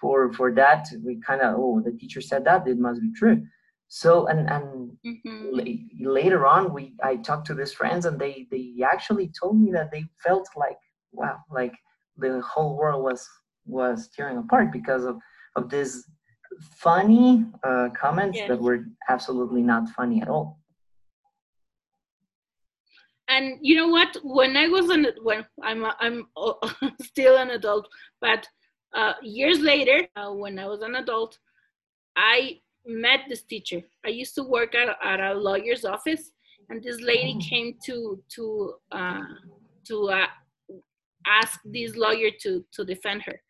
for 0.00 0.32
for 0.32 0.52
that. 0.54 0.88
We 1.04 1.20
kind 1.20 1.40
of 1.40 1.54
oh 1.56 1.80
the 1.84 1.92
teacher 1.92 2.20
said 2.20 2.44
that 2.44 2.66
it 2.66 2.78
must 2.78 3.00
be 3.00 3.12
true. 3.12 3.46
So 3.88 4.26
and 4.26 4.48
and 4.50 4.90
mm-hmm. 5.06 5.60
later 6.00 6.46
on 6.46 6.74
we 6.74 6.94
i 7.02 7.16
talked 7.16 7.46
to 7.46 7.54
these 7.54 7.72
friends 7.72 8.04
and 8.04 8.20
they 8.20 8.46
they 8.50 8.74
actually 8.84 9.32
told 9.40 9.58
me 9.58 9.72
that 9.72 9.90
they 9.90 10.04
felt 10.22 10.46
like 10.56 10.76
wow 11.12 11.38
like 11.50 11.72
the 12.18 12.40
whole 12.40 12.76
world 12.76 13.02
was 13.02 13.26
was 13.66 14.08
tearing 14.14 14.38
apart 14.38 14.72
because 14.72 15.04
of 15.04 15.16
of 15.56 15.68
this 15.68 16.04
funny 16.60 17.44
uh, 17.62 17.88
comments 17.98 18.38
yes. 18.38 18.48
that 18.48 18.60
were 18.60 18.84
absolutely 19.08 19.62
not 19.62 19.88
funny 19.90 20.22
at 20.22 20.28
all. 20.28 20.58
And 23.28 23.58
you 23.60 23.76
know 23.76 23.88
what? 23.88 24.16
When 24.22 24.56
I 24.56 24.68
was 24.68 24.88
an 24.88 25.06
when 25.22 25.44
I'm 25.62 25.84
I'm 26.00 26.26
still 27.02 27.36
an 27.36 27.50
adult, 27.50 27.86
but 28.20 28.48
uh, 28.94 29.12
years 29.22 29.60
later, 29.60 30.08
uh, 30.16 30.32
when 30.32 30.58
I 30.58 30.66
was 30.66 30.80
an 30.80 30.94
adult, 30.94 31.38
I 32.16 32.60
met 32.86 33.20
this 33.28 33.42
teacher. 33.42 33.82
I 34.06 34.08
used 34.08 34.34
to 34.36 34.42
work 34.42 34.74
at, 34.74 34.88
at 35.04 35.20
a 35.20 35.34
lawyer's 35.34 35.84
office, 35.84 36.32
and 36.70 36.82
this 36.82 37.00
lady 37.02 37.36
oh. 37.36 37.44
came 37.46 37.74
to 37.84 38.22
to 38.34 38.74
uh, 38.92 39.20
to 39.88 40.08
uh, 40.08 40.26
ask 41.28 41.60
this 41.64 41.96
lawyer 41.96 42.30
to 42.42 42.64
to 42.72 42.84
defend 42.84 43.22
her. 43.22 43.40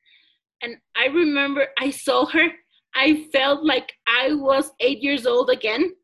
And 0.63 0.77
I 0.97 1.07
remember 1.07 1.69
I 1.79 1.91
saw 1.91 2.27
her 2.27 2.49
I 2.95 3.29
felt 3.33 3.65
like 3.65 3.93
I 4.07 4.35
was 4.35 4.73
eight 4.81 5.03
years 5.03 5.27
old 5.27 5.51
again, 5.51 5.95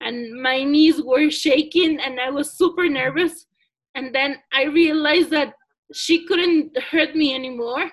and 0.00 0.40
my 0.42 0.62
knees 0.64 1.00
were 1.02 1.30
shaking, 1.30 2.00
and 2.00 2.18
I 2.18 2.30
was 2.30 2.56
super 2.56 2.88
nervous. 2.88 3.46
And 3.94 4.14
then 4.14 4.36
I 4.52 4.64
realized 4.64 5.30
that 5.30 5.54
she 5.92 6.26
couldn't 6.26 6.76
hurt 6.90 7.14
me 7.14 7.34
anymore, 7.34 7.90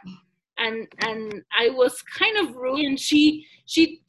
and 0.57 0.87
and 1.01 1.43
I 1.57 1.69
was 1.69 2.01
kind 2.01 2.37
of. 2.37 2.55
And 2.55 2.99
she 2.99 3.45
she 3.65 4.01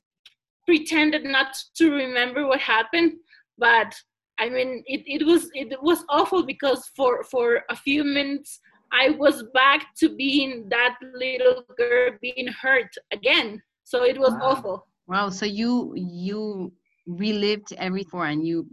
pretended 0.67 1.25
not 1.25 1.57
to 1.77 1.91
remember 1.91 2.47
what 2.47 2.61
happened, 2.61 3.13
but 3.59 3.95
I 4.39 4.49
mean 4.49 4.83
it, 4.87 5.03
it 5.07 5.27
was 5.27 5.51
it 5.55 5.83
was 5.83 6.05
awful 6.09 6.45
because 6.45 6.91
for 6.95 7.25
for 7.25 7.65
a 7.71 7.77
few 7.77 8.05
minutes 8.05 8.61
I 8.93 9.11
was 9.11 9.45
back 9.55 9.95
to 9.99 10.15
being 10.17 10.69
that 10.71 10.97
little 11.15 11.65
girl 11.77 12.11
being 12.21 12.49
hurt 12.49 12.91
again 13.13 13.63
so 13.89 14.05
it 14.05 14.19
was 14.21 14.33
wow. 14.33 14.51
awful. 14.51 14.87
Wow. 15.07 15.31
So 15.31 15.47
you 15.47 15.95
you 15.97 16.71
relived 17.07 17.73
everything 17.79 18.21
and 18.21 18.47
you 18.47 18.67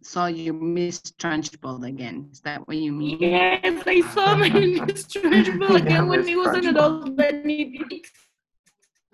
saw 0.00 0.26
your 0.26 0.54
Miss 0.54 1.00
Trunchbull 1.18 1.88
again. 1.88 2.28
Is 2.30 2.40
that 2.42 2.68
what 2.68 2.76
you 2.76 2.92
mean? 2.92 3.18
Yes, 3.18 3.82
I 3.84 4.00
saw 4.14 4.36
my 4.36 4.48
Miss 4.48 5.06
Trunchbull 5.06 5.74
again 5.82 6.06
when 6.06 6.24
he 6.24 6.36
was 6.36 6.54
an 6.56 6.68
adult. 6.68 7.16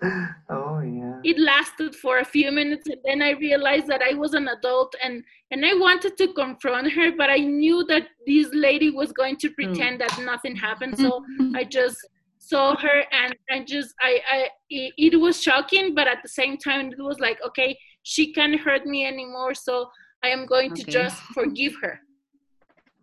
oh 0.49 0.79
yeah. 0.79 1.19
It 1.23 1.37
lasted 1.37 1.93
for 1.95 2.19
a 2.19 2.25
few 2.25 2.51
minutes 2.51 2.87
and 2.87 3.01
then 3.03 3.21
I 3.21 3.31
realized 3.31 3.87
that 3.87 4.01
I 4.01 4.13
was 4.13 4.33
an 4.33 4.47
adult 4.47 4.95
and 5.03 5.23
and 5.51 5.65
I 5.65 5.73
wanted 5.73 6.17
to 6.17 6.33
confront 6.33 6.91
her, 6.93 7.11
but 7.17 7.29
I 7.29 7.37
knew 7.37 7.83
that 7.85 8.07
this 8.25 8.47
lady 8.53 8.91
was 8.91 9.11
going 9.11 9.35
to 9.37 9.49
hmm. 9.49 9.55
pretend 9.55 9.99
mm. 9.99 10.07
that 10.07 10.23
nothing 10.23 10.55
happened. 10.55 10.97
So 10.97 11.23
I 11.55 11.63
just 11.63 11.97
saw 12.37 12.75
her 12.77 13.03
and 13.11 13.35
and 13.49 13.67
just 13.67 13.93
I 13.99 14.21
I 14.31 14.49
it, 14.69 14.93
it, 14.97 15.19
was 15.19 15.41
shocking, 15.41 15.93
but 15.93 16.07
at 16.07 16.19
the 16.23 16.29
same 16.29 16.57
time 16.57 16.91
it 16.91 17.01
was 17.01 17.19
like 17.19 17.39
okay, 17.47 17.77
she 18.03 18.31
can't 18.31 18.59
hurt 18.59 18.85
me 18.85 19.05
anymore, 19.05 19.53
so 19.53 19.89
I 20.23 20.29
am 20.29 20.45
going 20.45 20.71
okay. 20.71 20.83
to 20.83 20.91
just 20.91 21.17
forgive 21.33 21.75
her. 21.81 21.99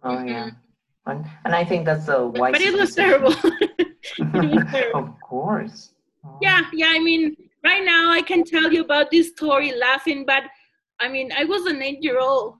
Oh 0.03 0.11
mm-hmm. 0.11 0.29
yeah, 0.29 0.51
and, 1.07 1.27
and 1.45 1.55
I 1.55 1.65
think 1.65 1.85
that's 1.85 2.07
the 2.07 2.27
wise. 2.27 2.53
But 2.53 2.63
it 2.63 2.73
was 2.73 2.95
terrible. 2.95 3.35
it 3.45 4.55
was 4.55 4.65
terrible. 4.71 5.01
of 5.01 5.21
course. 5.21 5.93
Yeah, 6.41 6.63
yeah. 6.73 6.89
I 6.91 6.99
mean, 6.99 7.37
right 7.65 7.85
now 7.85 8.11
I 8.11 8.23
can 8.23 8.45
tell 8.45 8.73
you 8.73 8.83
about 8.83 9.11
this 9.11 9.29
story 9.31 9.73
laughing, 9.73 10.25
but 10.27 10.45
I 11.01 11.09
mean, 11.09 11.31
I 11.33 11.45
was 11.45 11.67
an 11.67 11.83
eight-year-old 11.83 12.55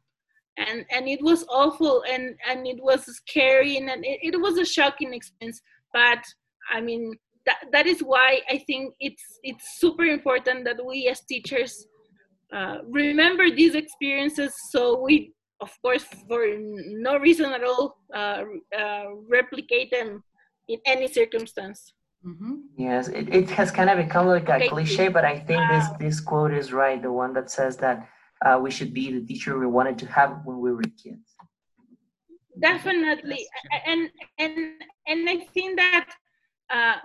and 0.57 0.85
and 0.91 1.09
it 1.09 1.23
was 1.23 1.45
awful 1.49 2.03
and 2.11 2.35
and 2.49 2.67
it 2.67 2.83
was 2.83 3.05
scary 3.05 3.77
and 3.77 3.89
it, 4.05 4.19
it 4.23 4.41
was 4.41 4.59
a 4.59 4.65
shocking 4.65 5.13
experience 5.13 5.61
but 5.93 6.23
I 6.73 6.81
mean, 6.81 7.15
that, 7.47 7.59
that 7.73 7.87
is 7.87 8.01
why 8.01 8.41
I 8.51 8.59
think 8.59 8.95
it's 9.01 9.23
it's 9.43 9.79
super 9.79 10.05
important 10.05 10.65
that 10.65 10.85
we 10.85 11.09
as 11.09 11.21
teachers 11.21 11.87
uh, 12.53 12.79
remember 12.89 13.51
these 13.51 13.75
experiences 13.75 14.53
so 14.71 15.01
we 15.01 15.33
of 15.61 15.71
course 15.83 16.05
for 16.29 16.45
no 16.59 17.19
reason 17.19 17.53
at 17.53 17.65
all 17.65 17.99
uh, 18.15 18.43
uh, 18.77 19.05
replicate 19.29 19.91
them 19.91 20.23
in 20.69 20.79
any 20.87 21.09
circumstance 21.09 21.93
mm-hmm. 22.25 22.55
yes 22.77 23.09
it, 23.09 23.29
it 23.35 23.51
has 23.51 23.71
kind 23.71 23.91
of 23.91 23.97
become 23.97 24.27
like 24.27 24.49
a 24.49 24.69
cliche 24.69 25.09
but 25.09 25.25
i 25.25 25.39
think 25.39 25.61
wow. 25.61 25.73
this 25.73 25.99
this 25.99 26.21
quote 26.21 26.53
is 26.53 26.73
right 26.73 27.03
the 27.03 27.13
one 27.13 27.33
that 27.33 27.51
says 27.51 27.77
that 27.77 28.09
uh, 28.45 28.59
we 28.63 28.71
should 28.71 28.93
be 28.93 29.13
the 29.13 29.25
teacher 29.27 29.59
we 29.59 29.67
wanted 29.67 29.99
to 29.99 30.07
have 30.07 30.41
when 30.45 30.59
we 30.61 30.73
were 30.73 30.83
kids. 30.83 31.35
Definitely. 32.59 33.47
And 33.87 34.11
and 34.39 34.55
and 35.07 35.29
i 35.29 35.39
think 35.53 35.77
that 35.77 36.09
uh, 36.71 36.97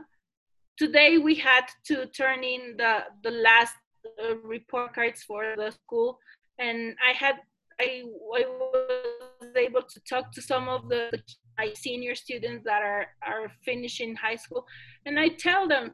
today 0.78 1.18
we 1.18 1.36
had 1.36 1.66
to 1.86 2.06
turn 2.08 2.44
in 2.44 2.76
the 2.78 3.04
the 3.24 3.32
last 3.32 3.76
uh, 4.24 4.36
report 4.38 4.94
cards 4.94 5.24
for 5.24 5.54
the 5.58 5.72
school, 5.72 6.20
and 6.58 6.96
I 7.06 7.12
had 7.12 7.36
I, 7.80 8.04
I 8.36 8.44
was 8.48 9.56
able 9.58 9.82
to 9.82 10.00
talk 10.10 10.32
to 10.34 10.42
some 10.42 10.70
of 10.70 10.88
the 10.88 11.12
my 11.58 11.74
senior 11.74 12.16
students 12.16 12.64
that 12.64 12.82
are 12.82 13.08
are 13.28 13.52
finishing 13.66 14.16
high 14.16 14.38
school, 14.38 14.66
and 15.06 15.20
I 15.20 15.30
tell 15.30 15.68
them 15.68 15.94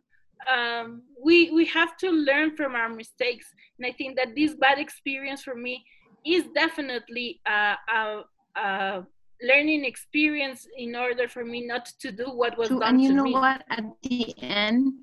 um, 0.52 1.04
we 1.24 1.52
we 1.52 1.66
have 1.66 1.98
to 1.98 2.10
learn 2.10 2.56
from 2.56 2.76
our 2.76 2.90
mistakes, 2.90 3.48
and 3.78 3.86
I 3.86 3.92
think 3.92 4.18
that 4.18 4.36
this 4.36 4.56
bad 4.56 4.80
experience 4.80 5.44
for 5.44 5.56
me 5.56 5.84
is 6.26 6.46
definitely 6.54 7.40
a, 7.48 7.76
a, 7.90 8.24
a 8.56 9.06
learning 9.42 9.86
experience 9.86 10.68
in 10.78 10.96
order 10.96 11.28
for 11.28 11.46
me 11.46 11.66
not 11.66 11.86
to 12.02 12.12
do 12.12 12.26
what 12.26 12.58
was 12.58 12.70
True. 12.70 12.80
done 12.80 12.96
and 12.96 13.02
you 13.02 13.10
to 13.10 13.16
know 13.16 13.24
me. 13.24 13.34
what? 13.34 13.64
At 13.70 13.86
the 14.04 14.34
end 14.42 14.94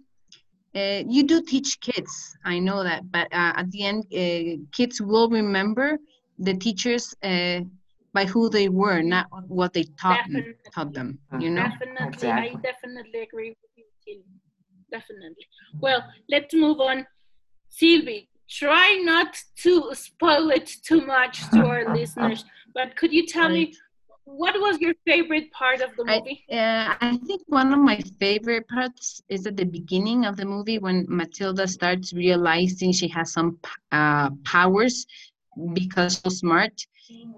uh, 0.75 1.03
you 1.09 1.23
do 1.23 1.43
teach 1.43 1.81
kids. 1.81 2.37
I 2.45 2.59
know 2.59 2.83
that. 2.83 3.11
But 3.11 3.27
uh, 3.33 3.53
at 3.57 3.71
the 3.71 3.85
end 3.85 4.05
uh, 4.13 4.63
kids 4.73 5.01
will 5.01 5.29
remember 5.29 5.99
the 6.39 6.55
teachers 6.55 7.15
uh, 7.23 7.61
by 8.13 8.25
who 8.25 8.49
they 8.49 8.69
were 8.69 9.03
not 9.03 9.27
what 9.49 9.73
they 9.73 9.85
taught, 10.01 10.25
them, 10.31 10.55
taught 10.75 10.93
them 10.93 11.19
you 11.39 11.51
know? 11.51 11.63
Definitely. 11.69 12.09
Exactly. 12.09 12.51
i 12.51 12.61
definitely 12.63 13.21
agree 13.21 13.57
definitely 14.91 15.47
well 15.81 16.05
let's 16.29 16.55
move 16.55 16.81
on 16.81 17.07
sylvie 17.69 18.29
try 18.49 19.01
not 19.03 19.37
to 19.57 19.91
spoil 19.95 20.51
it 20.51 20.71
too 20.85 21.01
much 21.07 21.41
to 21.51 21.67
our 21.67 21.95
listeners 21.99 22.45
but 22.75 22.95
could 22.97 23.13
you 23.13 23.27
tell 23.27 23.49
me 23.49 23.73
what 24.25 24.59
was 24.59 24.81
your 24.81 24.95
favorite 25.07 25.53
part 25.53 25.81
of 25.83 25.91
the 25.97 26.05
movie? 26.05 26.45
I, 26.51 26.57
uh, 26.57 26.95
I 27.01 27.17
think 27.19 27.43
one 27.47 27.73
of 27.73 27.79
my 27.79 28.01
favorite 28.19 28.67
parts 28.69 29.23
is 29.29 29.47
at 29.47 29.57
the 29.57 29.67
beginning 29.67 30.25
of 30.25 30.37
the 30.37 30.47
movie 30.47 30.79
when 30.79 31.05
Matilda 31.09 31.69
starts 31.69 32.13
realizing 32.15 32.93
she 32.93 33.09
has 33.09 33.33
some 33.33 33.59
uh, 33.93 34.31
powers 34.45 35.07
because 35.75 36.19
so 36.19 36.31
smart. 36.31 36.73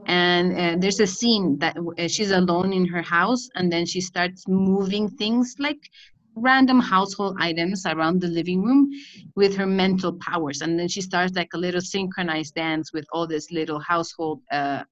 And 0.06 0.56
uh, 0.56 0.76
there's 0.78 1.00
a 1.00 1.06
scene 1.06 1.58
that 1.58 1.76
uh, 1.76 2.06
she's 2.06 2.30
alone 2.30 2.73
in 2.73 2.87
her 2.87 3.02
house, 3.02 3.49
and 3.56 3.73
then 3.73 3.85
she 3.85 4.00
starts 4.00 4.46
moving 4.46 5.08
things 5.08 5.56
like 5.58 5.90
random 6.37 6.81
household 6.81 7.37
items 7.40 7.87
around 7.87 8.21
the 8.21 8.28
living 8.28 8.62
room 8.62 8.90
with 9.35 9.57
her 9.57 9.66
mental 9.66 10.12
powers. 10.21 10.61
And 10.61 10.78
then 10.78 10.88
she 10.88 11.00
starts 11.00 11.35
like 11.35 11.55
a 11.55 11.59
little 11.59 11.81
synchronized 11.81 12.55
dance 12.55 12.93
with 12.93 13.07
all 13.12 13.26
this 13.26 13.50
little 13.50 13.81
household 13.81 14.43
uh, 14.52 14.85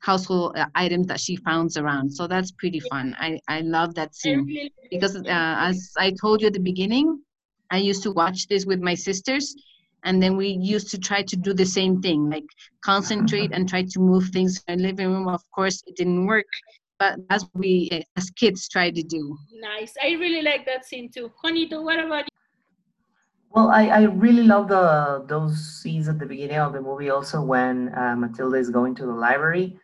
household 0.00 0.56
uh, 0.56 0.66
items 0.74 1.06
that 1.06 1.20
she 1.20 1.36
finds 1.36 1.76
around. 1.76 2.10
So 2.10 2.26
that's 2.26 2.50
pretty 2.50 2.80
fun. 2.80 3.14
I, 3.18 3.40
I 3.46 3.60
love 3.60 3.94
that 3.94 4.14
scene. 4.16 4.70
because 4.90 5.14
uh, 5.16 5.22
as 5.26 5.92
I 5.96 6.12
told 6.20 6.40
you 6.40 6.48
at 6.48 6.52
the 6.52 6.60
beginning, 6.60 7.22
I 7.70 7.78
used 7.78 8.02
to 8.02 8.10
watch 8.10 8.48
this 8.48 8.66
with 8.66 8.80
my 8.80 8.94
sisters 8.94 9.54
and 10.04 10.20
then 10.20 10.36
we 10.36 10.48
used 10.48 10.90
to 10.90 10.98
try 10.98 11.22
to 11.22 11.36
do 11.36 11.54
the 11.54 11.64
same 11.64 12.02
thing 12.02 12.28
like 12.28 12.44
concentrate 12.84 13.52
and 13.54 13.68
try 13.68 13.82
to 13.82 14.00
move 14.00 14.28
things 14.30 14.60
in 14.66 14.78
the 14.78 14.88
living 14.88 15.06
room. 15.08 15.28
Of 15.28 15.42
course 15.54 15.82
it 15.86 15.96
didn't 15.96 16.26
work 16.26 16.46
but 17.02 17.18
that's 17.28 17.44
what 17.44 17.60
we 17.66 18.04
as 18.16 18.30
kids 18.30 18.68
try 18.68 18.90
to 18.90 19.02
do 19.02 19.22
nice 19.70 19.94
i 20.02 20.10
really 20.24 20.42
like 20.50 20.64
that 20.66 20.84
scene 20.84 21.08
too 21.14 21.30
juanito 21.40 21.82
what 21.82 21.98
about 21.98 22.24
you 22.24 22.28
well, 23.54 23.68
I, 23.68 23.82
I 23.88 24.02
really 24.04 24.44
love 24.44 24.68
the 24.68 25.26
those 25.28 25.56
scenes 25.78 26.08
at 26.08 26.18
the 26.18 26.24
beginning 26.24 26.56
of 26.56 26.72
the 26.72 26.80
movie 26.80 27.10
also 27.10 27.42
when 27.42 27.94
uh, 27.94 28.16
Matilda 28.16 28.56
is 28.56 28.70
going 28.70 28.94
to 28.94 29.04
the 29.04 29.12
library. 29.12 29.78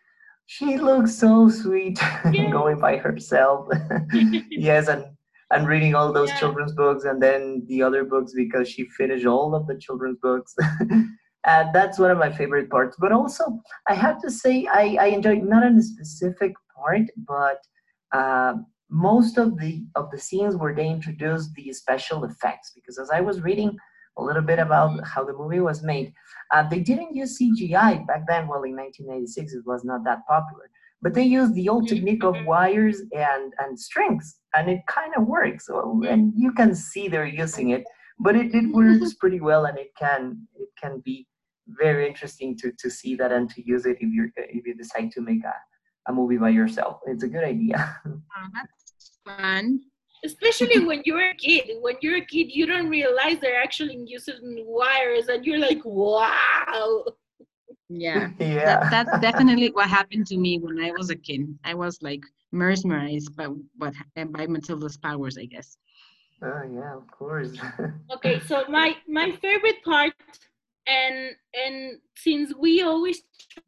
She 0.47 0.79
looks 0.79 1.13
so 1.13 1.49
sweet 1.49 1.99
Yeah. 2.33 2.49
going 2.49 2.79
by 2.79 2.97
herself. 2.97 3.69
yes, 4.49 4.87
and 4.87 5.05
and 5.51 5.67
reading 5.67 5.93
all 5.93 6.11
those 6.11 6.31
Yeah. 6.31 6.39
children's 6.39 6.73
books 6.73 7.03
and 7.03 7.21
then 7.21 7.63
the 7.67 7.83
other 7.83 8.03
books 8.05 8.33
because 8.33 8.67
she 8.67 8.85
finished 8.97 9.27
all 9.27 9.53
of 9.53 9.67
the 9.67 9.77
children's 9.77 10.17
books. 10.19 10.55
and 11.45 11.69
that's 11.71 11.99
one 11.99 12.09
of 12.09 12.17
my 12.17 12.31
favorite 12.31 12.71
parts. 12.71 12.97
But 12.99 13.11
also, 13.11 13.43
I 13.87 13.93
have 13.93 14.19
to 14.23 14.31
say, 14.31 14.67
I, 14.81 14.97
I 14.99 15.07
enjoyed 15.17 15.43
not 15.43 15.63
in 15.63 15.77
a 15.77 15.83
specific 15.83 16.53
but 17.17 17.59
uh, 18.11 18.53
most 18.89 19.37
of 19.37 19.57
the 19.59 19.85
of 19.95 20.09
the 20.11 20.17
scenes 20.17 20.55
where 20.55 20.73
they 20.75 20.87
introduced 20.87 21.53
the 21.53 21.71
special 21.73 22.23
effects. 22.23 22.71
Because 22.73 22.97
as 22.97 23.09
I 23.11 23.21
was 23.21 23.41
reading 23.41 23.77
a 24.17 24.23
little 24.23 24.41
bit 24.41 24.59
about 24.59 25.05
how 25.05 25.23
the 25.23 25.33
movie 25.33 25.59
was 25.59 25.83
made, 25.83 26.13
uh, 26.53 26.67
they 26.67 26.79
didn't 26.79 27.15
use 27.15 27.37
CGI 27.37 28.05
back 28.07 28.27
then. 28.27 28.47
Well, 28.47 28.63
in 28.63 28.75
1986, 28.75 29.53
it 29.53 29.63
was 29.65 29.83
not 29.83 30.03
that 30.05 30.25
popular. 30.27 30.69
But 31.01 31.13
they 31.13 31.23
used 31.23 31.53
the 31.55 31.69
old 31.69 31.87
technique 31.87 32.23
of 32.25 32.35
Mhm. 32.35 32.45
wires 32.45 33.01
and, 33.13 33.53
and 33.59 33.79
strings, 33.79 34.39
and 34.53 34.69
it 34.69 34.81
kind 34.87 35.13
of 35.15 35.27
works. 35.27 35.67
So, 35.67 36.03
and 36.05 36.33
you 36.35 36.51
can 36.51 36.75
see 36.75 37.07
they're 37.07 37.25
using 37.25 37.69
it, 37.69 37.85
but 38.19 38.35
it, 38.35 38.53
it 38.53 38.65
works 38.73 39.13
pretty 39.13 39.39
well, 39.39 39.65
and 39.65 39.77
it 39.77 39.91
can 39.97 40.47
it 40.55 40.69
can 40.81 40.99
be 41.05 41.27
very 41.67 42.07
interesting 42.07 42.57
to, 42.57 42.71
to 42.79 42.89
see 42.89 43.15
that 43.15 43.31
and 43.31 43.49
to 43.51 43.65
use 43.65 43.85
it 43.85 43.97
if 44.01 44.09
you 44.11 44.31
if 44.35 44.65
you 44.65 44.75
decide 44.75 45.11
to 45.11 45.21
make 45.21 45.43
a, 45.45 45.53
a 46.09 46.13
movie 46.13 46.37
by 46.37 46.49
yourself. 46.49 46.99
It's 47.05 47.23
a 47.23 47.27
good 47.27 47.43
idea. 47.43 48.01
Oh, 48.05 48.19
that's 48.53 49.19
fun 49.25 49.79
especially 50.23 50.79
when 50.85 51.01
you're 51.05 51.29
a 51.29 51.35
kid 51.35 51.77
when 51.81 51.95
you're 52.01 52.17
a 52.17 52.25
kid 52.25 52.47
you 52.51 52.65
don't 52.65 52.89
realize 52.89 53.37
they're 53.39 53.61
actually 53.61 53.97
using 54.05 54.63
wires 54.65 55.27
and 55.27 55.45
you're 55.45 55.59
like 55.59 55.79
wow 55.85 57.05
yeah 57.89 58.29
yeah. 58.39 58.65
that, 58.65 58.91
that's 58.91 59.19
definitely 59.19 59.69
what 59.71 59.89
happened 59.89 60.25
to 60.27 60.37
me 60.37 60.59
when 60.59 60.79
i 60.83 60.91
was 60.91 61.09
a 61.09 61.15
kid 61.15 61.41
i 61.63 61.73
was 61.73 62.01
like 62.01 62.21
mesmerized 62.51 63.35
by 63.35 63.45
what 63.77 63.93
by 64.31 64.45
matilda's 64.47 64.97
powers 64.97 65.37
i 65.37 65.45
guess 65.45 65.77
Oh 66.41 66.63
yeah, 66.73 66.95
of 66.95 67.05
course. 67.11 67.57
okay 68.13 68.39
so 68.39 68.63
my 68.69 68.95
my 69.09 69.29
favorite 69.41 69.83
part 69.83 70.13
and 70.89 71.35
and 71.53 71.99
since 72.15 72.53
we 72.55 72.81
always 72.81 73.21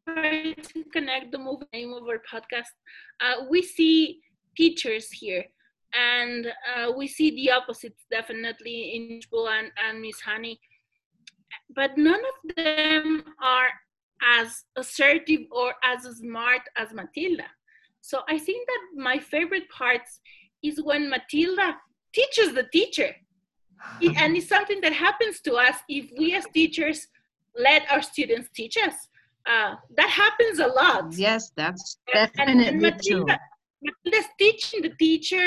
try 0.05 0.53
to 0.53 0.83
connect 0.91 1.31
the 1.31 1.37
movie 1.37 1.65
name 1.73 1.93
of 1.93 2.03
our 2.03 2.21
podcast 2.31 2.73
uh, 3.21 3.45
we 3.49 3.61
see 3.61 4.19
teachers 4.55 5.09
here. 5.11 5.45
And 5.93 6.47
uh, 6.47 6.91
we 6.95 7.07
see 7.07 7.31
the 7.31 7.51
opposites 7.51 8.05
definitely 8.09 8.95
in 8.95 9.19
Ishbel 9.19 9.49
and, 9.49 9.71
and 9.83 10.01
miss 10.01 10.21
honey. 10.21 10.59
But 11.75 11.97
none 11.97 12.21
of 12.33 12.55
them 12.55 13.23
are 13.41 13.69
as 14.23 14.63
assertive 14.77 15.41
or 15.51 15.73
as 15.83 16.03
smart 16.03 16.61
as 16.77 16.93
matilda. 16.93 17.47
So 18.01 18.21
i 18.27 18.37
think 18.37 18.67
that 18.67 18.83
my 18.95 19.17
favorite 19.17 19.67
parts 19.69 20.19
is 20.63 20.81
when 20.81 21.09
matilda 21.09 21.75
teaches 22.13 22.53
the 22.53 22.67
teacher 22.71 23.15
and 24.19 24.35
it's 24.37 24.47
something 24.47 24.79
that 24.81 24.93
happens 24.93 25.39
to 25.41 25.53
us 25.55 25.75
if 25.89 26.11
we 26.17 26.33
as 26.35 26.45
teachers 26.53 27.07
let 27.55 27.81
our 27.91 28.01
students 28.01 28.49
teach 28.53 28.77
us. 28.77 28.95
Uh, 29.45 29.75
that 29.97 30.09
happens 30.09 30.59
a 30.59 30.67
lot. 30.67 31.03
yes 31.27 31.51
that's 31.55 31.97
And- 32.13 32.29
and- 32.37 32.61
and 32.61 32.81
definitely 32.81 33.09
true 33.09 33.25
Matilda, 33.25 33.39
Matilda's 33.81 34.29
teaching 34.39 34.81
the 34.83 34.93
teacher 35.05 35.45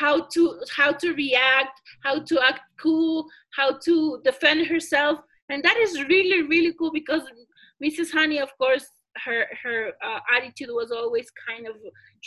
how 0.00 0.14
to 0.34 0.42
how 0.78 0.90
to 1.02 1.08
react, 1.14 1.76
how 2.06 2.16
to 2.30 2.34
act 2.48 2.62
cool, 2.84 3.28
how 3.58 3.68
to 3.86 4.20
defend 4.24 4.66
herself, 4.66 5.16
and 5.50 5.62
that 5.66 5.76
is 5.84 5.92
really 6.14 6.40
really 6.54 6.72
cool 6.78 6.92
because 7.00 7.22
Mrs. 7.84 8.10
Honey, 8.12 8.38
of 8.46 8.50
course, 8.56 8.86
her 9.24 9.40
her 9.62 9.92
uh, 10.08 10.20
attitude 10.36 10.70
was 10.80 10.90
always 11.00 11.26
kind 11.48 11.66
of 11.66 11.74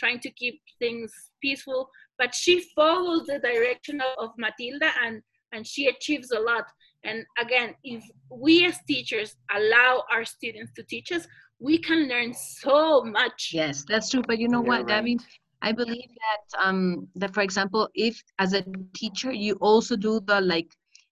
trying 0.00 0.20
to 0.20 0.30
keep 0.30 0.56
things 0.78 1.10
peaceful, 1.42 1.80
but 2.20 2.34
she 2.34 2.54
follows 2.76 3.22
the 3.26 3.38
direction 3.38 4.00
of, 4.06 4.12
of 4.24 4.30
Matilda 4.38 4.90
and 5.04 5.22
and 5.52 5.66
she 5.66 5.86
achieves 5.86 6.30
a 6.30 6.38
lot. 6.40 6.64
And 7.04 7.24
again, 7.38 7.74
if 7.84 8.02
we 8.30 8.64
as 8.66 8.78
teachers 8.86 9.36
allow 9.54 10.04
our 10.12 10.24
students 10.24 10.72
to 10.76 10.82
teach 10.82 11.12
us, 11.12 11.26
we 11.60 11.78
can 11.78 12.08
learn 12.08 12.32
so 12.34 13.02
much. 13.04 13.50
yes 13.52 13.84
that's 13.88 14.10
true 14.10 14.22
but 14.28 14.38
you 14.38 14.48
know 14.48 14.62
You're 14.62 14.72
what 14.78 14.86
Gabby? 14.86 15.16
right. 15.16 15.22
I 15.60 15.72
believe 15.72 16.10
that 16.24 16.44
um 16.64 17.08
that 17.16 17.34
for 17.34 17.40
example, 17.42 17.88
if 17.94 18.22
as 18.38 18.52
a 18.52 18.62
teacher 18.94 19.32
you 19.32 19.54
also 19.60 19.96
do 19.96 20.20
the 20.20 20.40
like 20.40 20.70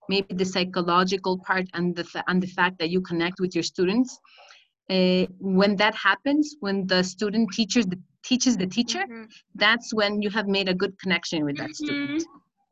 maybe 0.09 0.35
the 0.35 0.44
psychological 0.44 1.38
part 1.49 1.66
and 1.75 1.96
the 1.96 2.05
fa- 2.05 2.22
and 2.29 2.40
the 2.40 2.46
fact 2.59 2.79
that 2.79 2.90
you 2.90 3.01
connect 3.01 3.40
with 3.40 3.57
your 3.57 3.64
students, 3.64 4.11
uh, 4.88 5.27
when 5.40 5.75
that 5.83 5.94
happens, 5.96 6.55
when 6.61 6.87
the 6.87 7.03
student 7.03 7.51
teaches 7.53 7.87
the 7.87 7.99
teaches 8.22 8.57
the 8.57 8.66
teacher, 8.79 9.05
Mhm. 9.09 9.27
that's 9.57 9.92
when 9.99 10.22
you 10.22 10.31
have 10.31 10.46
made 10.46 10.68
a 10.68 10.75
good 10.83 10.94
connection 11.03 11.44
with 11.44 11.57
that 11.57 11.75
student. 11.75 12.22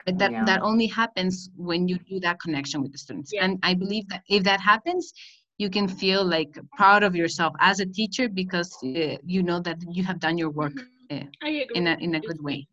But 0.06 0.18
that 0.18 0.32
Yeah. 0.32 0.44
that 0.44 0.60
only 0.62 0.86
happens 0.86 1.50
when 1.56 1.88
you 1.88 1.96
do 2.12 2.20
that 2.20 2.38
connection 2.40 2.82
with 2.82 2.92
the 2.92 2.98
students. 2.98 3.30
Yeah. 3.32 3.44
And 3.44 3.58
I 3.62 3.74
believe 3.74 4.06
that 4.08 4.22
if 4.28 4.42
that 4.44 4.60
happens, 4.60 5.12
you 5.58 5.68
can 5.70 5.86
feel 5.88 6.22
like 6.24 6.52
proud 6.76 7.02
of 7.02 7.14
yourself 7.14 7.52
as 7.60 7.80
a 7.80 7.86
teacher 7.86 8.28
because 8.28 8.70
uh, 8.84 9.16
you 9.34 9.42
know 9.42 9.60
that 9.60 9.78
you 9.96 10.02
have 10.04 10.18
done 10.26 10.36
your 10.42 10.50
work 10.50 10.76
Mhm. 10.76 11.12
uh, 11.14 11.26
I 11.42 11.50
agree. 11.64 11.76
in 11.78 11.86
a 11.86 11.94
in 12.06 12.14
a 12.14 12.20
good 12.28 12.40
way. 12.48 12.66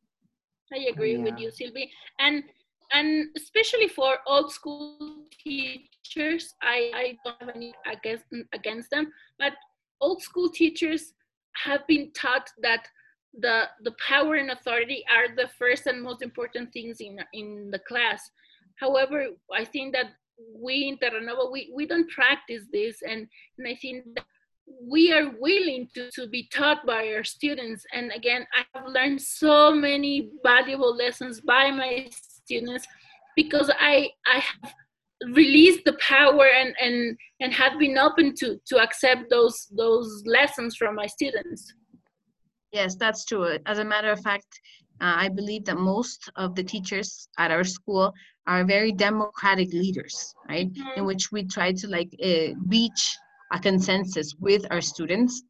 I 0.74 0.80
agree 0.94 1.18
with 1.18 1.38
you, 1.40 1.50
Sylvie. 1.52 1.90
And 2.20 2.44
and 2.94 3.28
especially 3.36 3.88
for 3.88 4.12
old 4.28 4.52
school 4.52 4.88
teachers, 5.44 6.54
I, 6.62 6.92
I 6.94 7.06
don't 7.24 7.38
have 7.40 7.50
any 7.56 7.74
against 7.86 8.26
against 8.54 8.90
them, 8.92 9.12
but 9.40 9.54
old 10.00 10.22
school 10.22 10.50
teachers 10.50 11.14
have 11.66 11.86
been 11.88 12.12
taught 12.14 12.48
that 12.62 12.84
the 13.40 13.64
the 13.84 13.94
power 14.08 14.36
and 14.36 14.52
authority 14.52 15.04
are 15.10 15.34
the 15.36 15.50
first 15.58 15.88
and 15.88 16.02
most 16.02 16.22
important 16.22 16.72
things 16.74 17.00
in 17.00 17.20
in 17.34 17.70
the 17.72 17.80
class. 17.80 18.30
However, 18.80 19.28
I 19.54 19.64
think 19.66 19.94
that 19.94 20.08
we 20.56 20.88
in 20.88 20.98
Terranova 20.98 21.52
we, 21.52 21.72
we 21.74 21.86
don't 21.86 22.10
practice 22.10 22.64
this 22.72 23.02
and, 23.04 23.28
and 23.58 23.68
I 23.68 23.76
think 23.76 24.06
that 24.16 24.26
we 24.82 25.12
are 25.12 25.32
willing 25.40 25.88
to, 25.94 26.10
to 26.12 26.28
be 26.28 26.48
taught 26.54 26.86
by 26.86 27.08
our 27.14 27.24
students. 27.24 27.86
And 27.94 28.12
again, 28.12 28.46
I 28.56 28.78
have 28.78 28.88
learned 28.88 29.22
so 29.22 29.74
many 29.74 30.30
valuable 30.44 30.96
lessons 30.96 31.42
by 31.42 31.72
my 31.72 32.08
students 32.12 32.88
because 33.36 33.70
I, 33.80 34.10
I 34.26 34.40
have 34.40 34.74
released 35.34 35.84
the 35.86 35.98
power 36.00 36.48
and, 36.48 36.74
and, 36.82 37.18
and 37.40 37.54
have 37.54 37.80
been 37.80 37.98
open 37.98 38.34
to, 38.36 38.60
to 38.68 38.82
accept 38.82 39.30
those, 39.30 39.68
those 39.76 40.24
lessons 40.26 40.76
from 40.76 40.96
my 40.96 41.06
students. 41.06 41.74
Yes, 42.72 42.96
that's 42.96 43.26
true. 43.26 43.58
As 43.66 43.80
a 43.80 43.86
matter 43.86 44.12
of 44.12 44.22
fact, 44.22 44.60
uh, 45.02 45.14
I 45.18 45.30
believe 45.30 45.66
that 45.66 45.78
most 45.78 46.30
of 46.36 46.56
the 46.56 46.64
teachers 46.64 47.28
at 47.38 47.52
our 47.52 47.64
school 47.64 48.14
are 48.48 48.64
very 48.66 48.92
democratic 48.94 49.72
leaders, 49.74 50.36
right? 50.50 50.70
In 50.96 51.04
Mhm. 51.04 51.06
which 51.06 51.32
we 51.32 51.44
try 51.46 51.72
to 51.74 51.88
like 51.88 52.12
uh, 52.24 52.50
reach 52.68 53.02
a 53.52 53.60
consensus 53.60 54.36
with 54.40 54.66
our 54.72 54.82
students. 54.82 55.44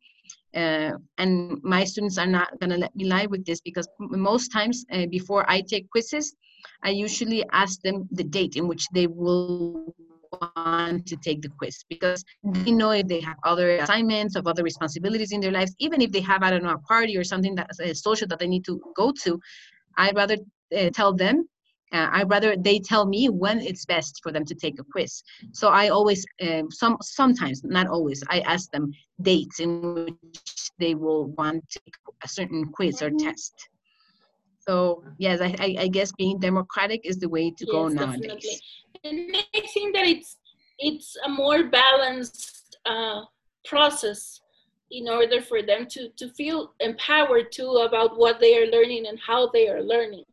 Uh, 0.56 0.92
and 1.18 1.60
my 1.64 1.84
students 1.84 2.18
are 2.18 2.28
not 2.28 2.48
gonna 2.60 2.78
let 2.78 2.96
me 2.96 3.06
lie 3.06 3.26
with 3.28 3.46
this 3.46 3.62
because 3.62 3.88
most 4.00 4.52
times 4.52 4.86
uh, 4.92 5.06
before 5.08 5.44
I 5.50 5.62
take 5.62 5.90
quizzes, 5.92 6.36
I 6.84 6.90
usually 6.90 7.44
ask 7.52 7.82
them 7.82 8.08
the 8.12 8.24
date 8.24 8.56
in 8.56 8.68
which 8.68 8.88
they 8.94 9.08
will 9.08 10.11
want 10.32 11.06
to 11.08 11.16
take 11.18 11.42
the 11.42 11.50
quiz 11.60 11.84
because 11.90 12.24
they 12.44 12.72
know 12.72 12.92
if 12.92 13.08
they 13.08 13.20
have 13.22 13.38
other 13.44 13.78
assignments 13.78 14.36
of 14.36 14.48
other 14.48 14.64
responsibilities 14.64 15.32
in 15.32 15.42
their 15.42 15.52
lives 15.52 15.76
even 15.80 16.02
if 16.02 16.12
they 16.12 16.22
have 16.22 16.42
i 16.44 16.50
don't 16.50 16.64
know 16.64 16.74
a 16.74 16.78
party 16.80 17.18
or 17.18 17.24
something 17.24 17.56
that's 17.56 17.80
a 17.80 17.94
social 17.94 18.28
that 18.28 18.40
they 18.40 18.48
need 18.48 18.66
to 18.66 18.80
go 18.96 19.12
to 19.24 19.40
i'd 19.98 20.16
rather 20.16 20.38
uh, 20.78 20.90
tell 20.94 21.14
them 21.14 21.48
uh, 21.94 22.08
i'd 22.14 22.30
rather 22.30 22.56
they 22.56 22.80
tell 22.80 23.06
me 23.06 23.28
when 23.30 23.60
it's 23.60 23.86
best 23.86 24.20
for 24.24 24.32
them 24.32 24.46
to 24.46 24.56
take 24.56 24.80
a 24.80 24.84
quiz 24.92 25.24
so 25.52 25.70
i 25.70 25.90
always 25.90 26.26
um, 26.42 26.70
some 26.72 26.98
sometimes 27.02 27.64
not 27.64 27.88
always 27.88 28.24
i 28.30 28.40
ask 28.42 28.72
them 28.72 28.92
dates 29.22 29.60
in 29.60 29.96
which 29.96 30.72
they 30.80 30.96
will 30.96 31.28
want 31.38 31.62
to 31.70 31.80
take 31.86 31.96
a 32.24 32.28
certain 32.28 32.66
quiz 32.72 33.02
or 33.02 33.10
Mhm. 33.10 33.20
test 33.26 33.54
so 34.60 35.04
yes 35.18 35.42
I, 35.42 35.76
I 35.80 35.88
guess 35.88 36.12
being 36.14 36.40
democratic 36.40 37.02
is 37.04 37.18
the 37.18 37.30
way 37.30 37.52
to 37.52 37.66
go 37.66 37.88
Yes, 37.88 37.94
nowadays 37.96 38.22
definitely. 38.22 38.62
And 39.04 39.36
I 39.36 39.62
think 39.74 39.96
that 39.96 40.06
it's 40.06 40.38
it's 40.80 41.16
a 41.26 41.30
more 41.30 41.64
balanced 41.66 42.78
uh, 42.86 43.22
process 43.66 44.40
in 44.90 45.08
order 45.08 45.42
for 45.42 45.62
them 45.62 45.86
to, 45.88 46.10
to 46.18 46.28
feel 46.30 46.74
empowered 46.80 47.52
too 47.52 47.70
about 47.88 48.18
what 48.18 48.40
they 48.40 48.58
are 48.58 48.66
learning 48.68 49.06
and 49.08 49.18
how 49.20 49.48
they 49.52 49.70
are 49.70 49.82
learning. 49.82 50.24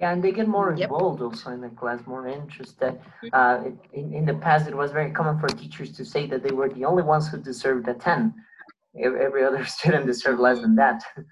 Yeah, 0.00 0.12
and 0.12 0.24
they 0.24 0.32
get 0.32 0.48
more 0.48 0.74
Yep. 0.74 0.90
involved 0.90 1.22
also 1.22 1.50
in 1.52 1.60
the 1.60 1.68
class, 1.68 2.04
more 2.06 2.26
interested. 2.26 3.00
Mhm. 3.22 3.30
Uh, 3.32 3.68
it- 3.68 3.84
in, 3.92 4.12
in 4.14 4.24
the 4.24 4.34
past, 4.34 4.66
it 4.66 4.74
was 4.74 4.90
very 4.92 5.12
common 5.12 5.38
for 5.38 5.46
teachers 5.48 5.92
to 5.98 6.04
say 6.04 6.26
that 6.26 6.42
they 6.42 6.50
were 6.52 6.68
the 6.70 6.84
only 6.84 7.02
ones 7.04 7.28
who 7.28 7.38
deserved 7.38 7.86
a 7.88 7.94
10. 7.94 8.34
Every 8.96 9.44
other 9.44 9.64
student 9.76 10.06
deserved 10.06 10.40
less 10.40 10.60
than 10.60 10.74
that. 10.76 11.02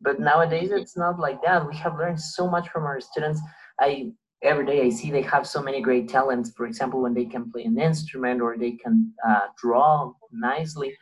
But 0.00 0.20
nowadays, 0.20 0.70
it's 0.72 0.96
not 0.96 1.18
like 1.18 1.40
that. 1.42 1.66
We 1.66 1.74
have 1.76 1.96
learned 1.96 2.20
so 2.20 2.46
much 2.54 2.68
from 2.68 2.84
our 2.84 3.00
students. 3.00 3.40
I 3.80 4.12
every 4.46 4.64
day 4.64 4.82
I 4.82 4.90
see 4.90 5.10
they 5.10 5.22
have 5.22 5.46
so 5.46 5.60
many 5.62 5.80
great 5.80 6.08
talents. 6.08 6.52
For 6.56 6.66
example, 6.66 7.02
when 7.02 7.14
they 7.14 7.24
can 7.26 7.50
play 7.50 7.64
an 7.64 7.78
instrument 7.78 8.40
or 8.40 8.56
they 8.56 8.72
can 8.72 9.12
uh, 9.28 9.46
draw 9.62 10.12
nicely. 10.32 10.96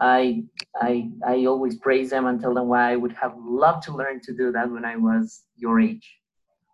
I 0.00 0.44
I 0.80 1.10
I 1.26 1.44
always 1.46 1.74
praise 1.76 2.10
them 2.10 2.26
and 2.26 2.40
tell 2.40 2.54
them 2.54 2.68
why 2.68 2.92
I 2.92 2.96
would 2.96 3.12
have 3.12 3.34
loved 3.36 3.82
to 3.86 3.92
learn 4.00 4.20
to 4.26 4.32
do 4.42 4.52
that 4.52 4.70
when 4.70 4.84
I 4.84 4.96
was 4.96 5.42
your 5.56 5.80
age. 5.80 6.08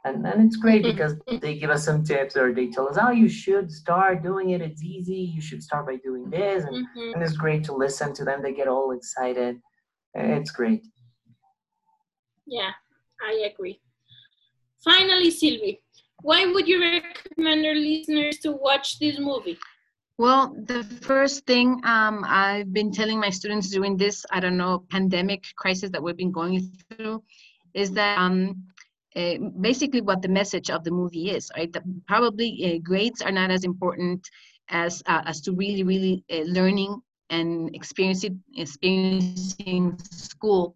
And 0.04 0.26
and 0.26 0.44
it's 0.44 0.56
great 0.56 0.82
because 0.82 1.14
they 1.40 1.54
give 1.58 1.70
us 1.70 1.84
some 1.86 2.04
tips 2.04 2.36
or 2.36 2.52
they 2.52 2.68
tell 2.68 2.86
us, 2.90 2.98
oh, 3.00 3.10
you 3.22 3.28
should 3.28 3.72
start 3.72 4.22
doing 4.22 4.50
it. 4.50 4.60
It's 4.60 4.82
easy. 4.82 5.22
You 5.36 5.40
should 5.40 5.62
start 5.62 5.86
by 5.86 5.96
doing 5.96 6.28
this. 6.28 6.64
And, 6.64 6.76
Mhm. 6.76 7.14
and 7.14 7.22
it's 7.22 7.38
great 7.44 7.64
to 7.64 7.72
listen 7.84 8.12
to 8.18 8.24
them. 8.24 8.42
They 8.42 8.52
get 8.52 8.68
all 8.68 8.90
excited. 8.98 9.54
It's 10.14 10.50
great. 10.50 10.82
Yeah, 12.46 12.72
I 13.30 13.32
agree. 13.50 13.80
Finally, 14.84 15.30
Sylvie, 15.30 15.80
why 16.24 16.46
would 16.46 16.66
you 16.66 16.80
recommend 16.80 17.66
our 17.66 17.74
listeners 17.74 18.38
to 18.38 18.52
watch 18.52 18.98
this 18.98 19.18
movie? 19.18 19.58
Well, 20.16 20.56
the 20.64 20.82
first 21.02 21.44
thing 21.44 21.80
um, 21.84 22.24
I've 22.26 22.72
been 22.72 22.90
telling 22.92 23.20
my 23.20 23.28
students 23.28 23.68
during 23.68 23.98
this, 23.98 24.24
I 24.30 24.40
don't 24.40 24.56
know, 24.56 24.84
pandemic 24.90 25.44
crisis 25.56 25.90
that 25.90 26.02
we've 26.02 26.16
been 26.16 26.32
going 26.32 26.72
through, 26.88 27.22
is 27.74 27.90
that 27.92 28.18
um, 28.18 28.64
uh, 29.14 29.34
basically 29.60 30.00
what 30.00 30.22
the 30.22 30.28
message 30.28 30.70
of 30.70 30.82
the 30.82 30.90
movie 30.90 31.30
is, 31.30 31.50
right? 31.56 31.70
That 31.74 31.82
probably 32.06 32.50
uh, 32.64 32.78
grades 32.82 33.20
are 33.20 33.32
not 33.32 33.50
as 33.50 33.64
important 33.64 34.26
as 34.70 35.02
uh, 35.06 35.22
as 35.26 35.42
to 35.42 35.52
really, 35.52 35.82
really 35.82 36.24
uh, 36.32 36.44
learning 36.46 37.02
and 37.28 37.74
experiencing 37.74 38.40
experiencing 38.56 39.98
school 40.10 40.74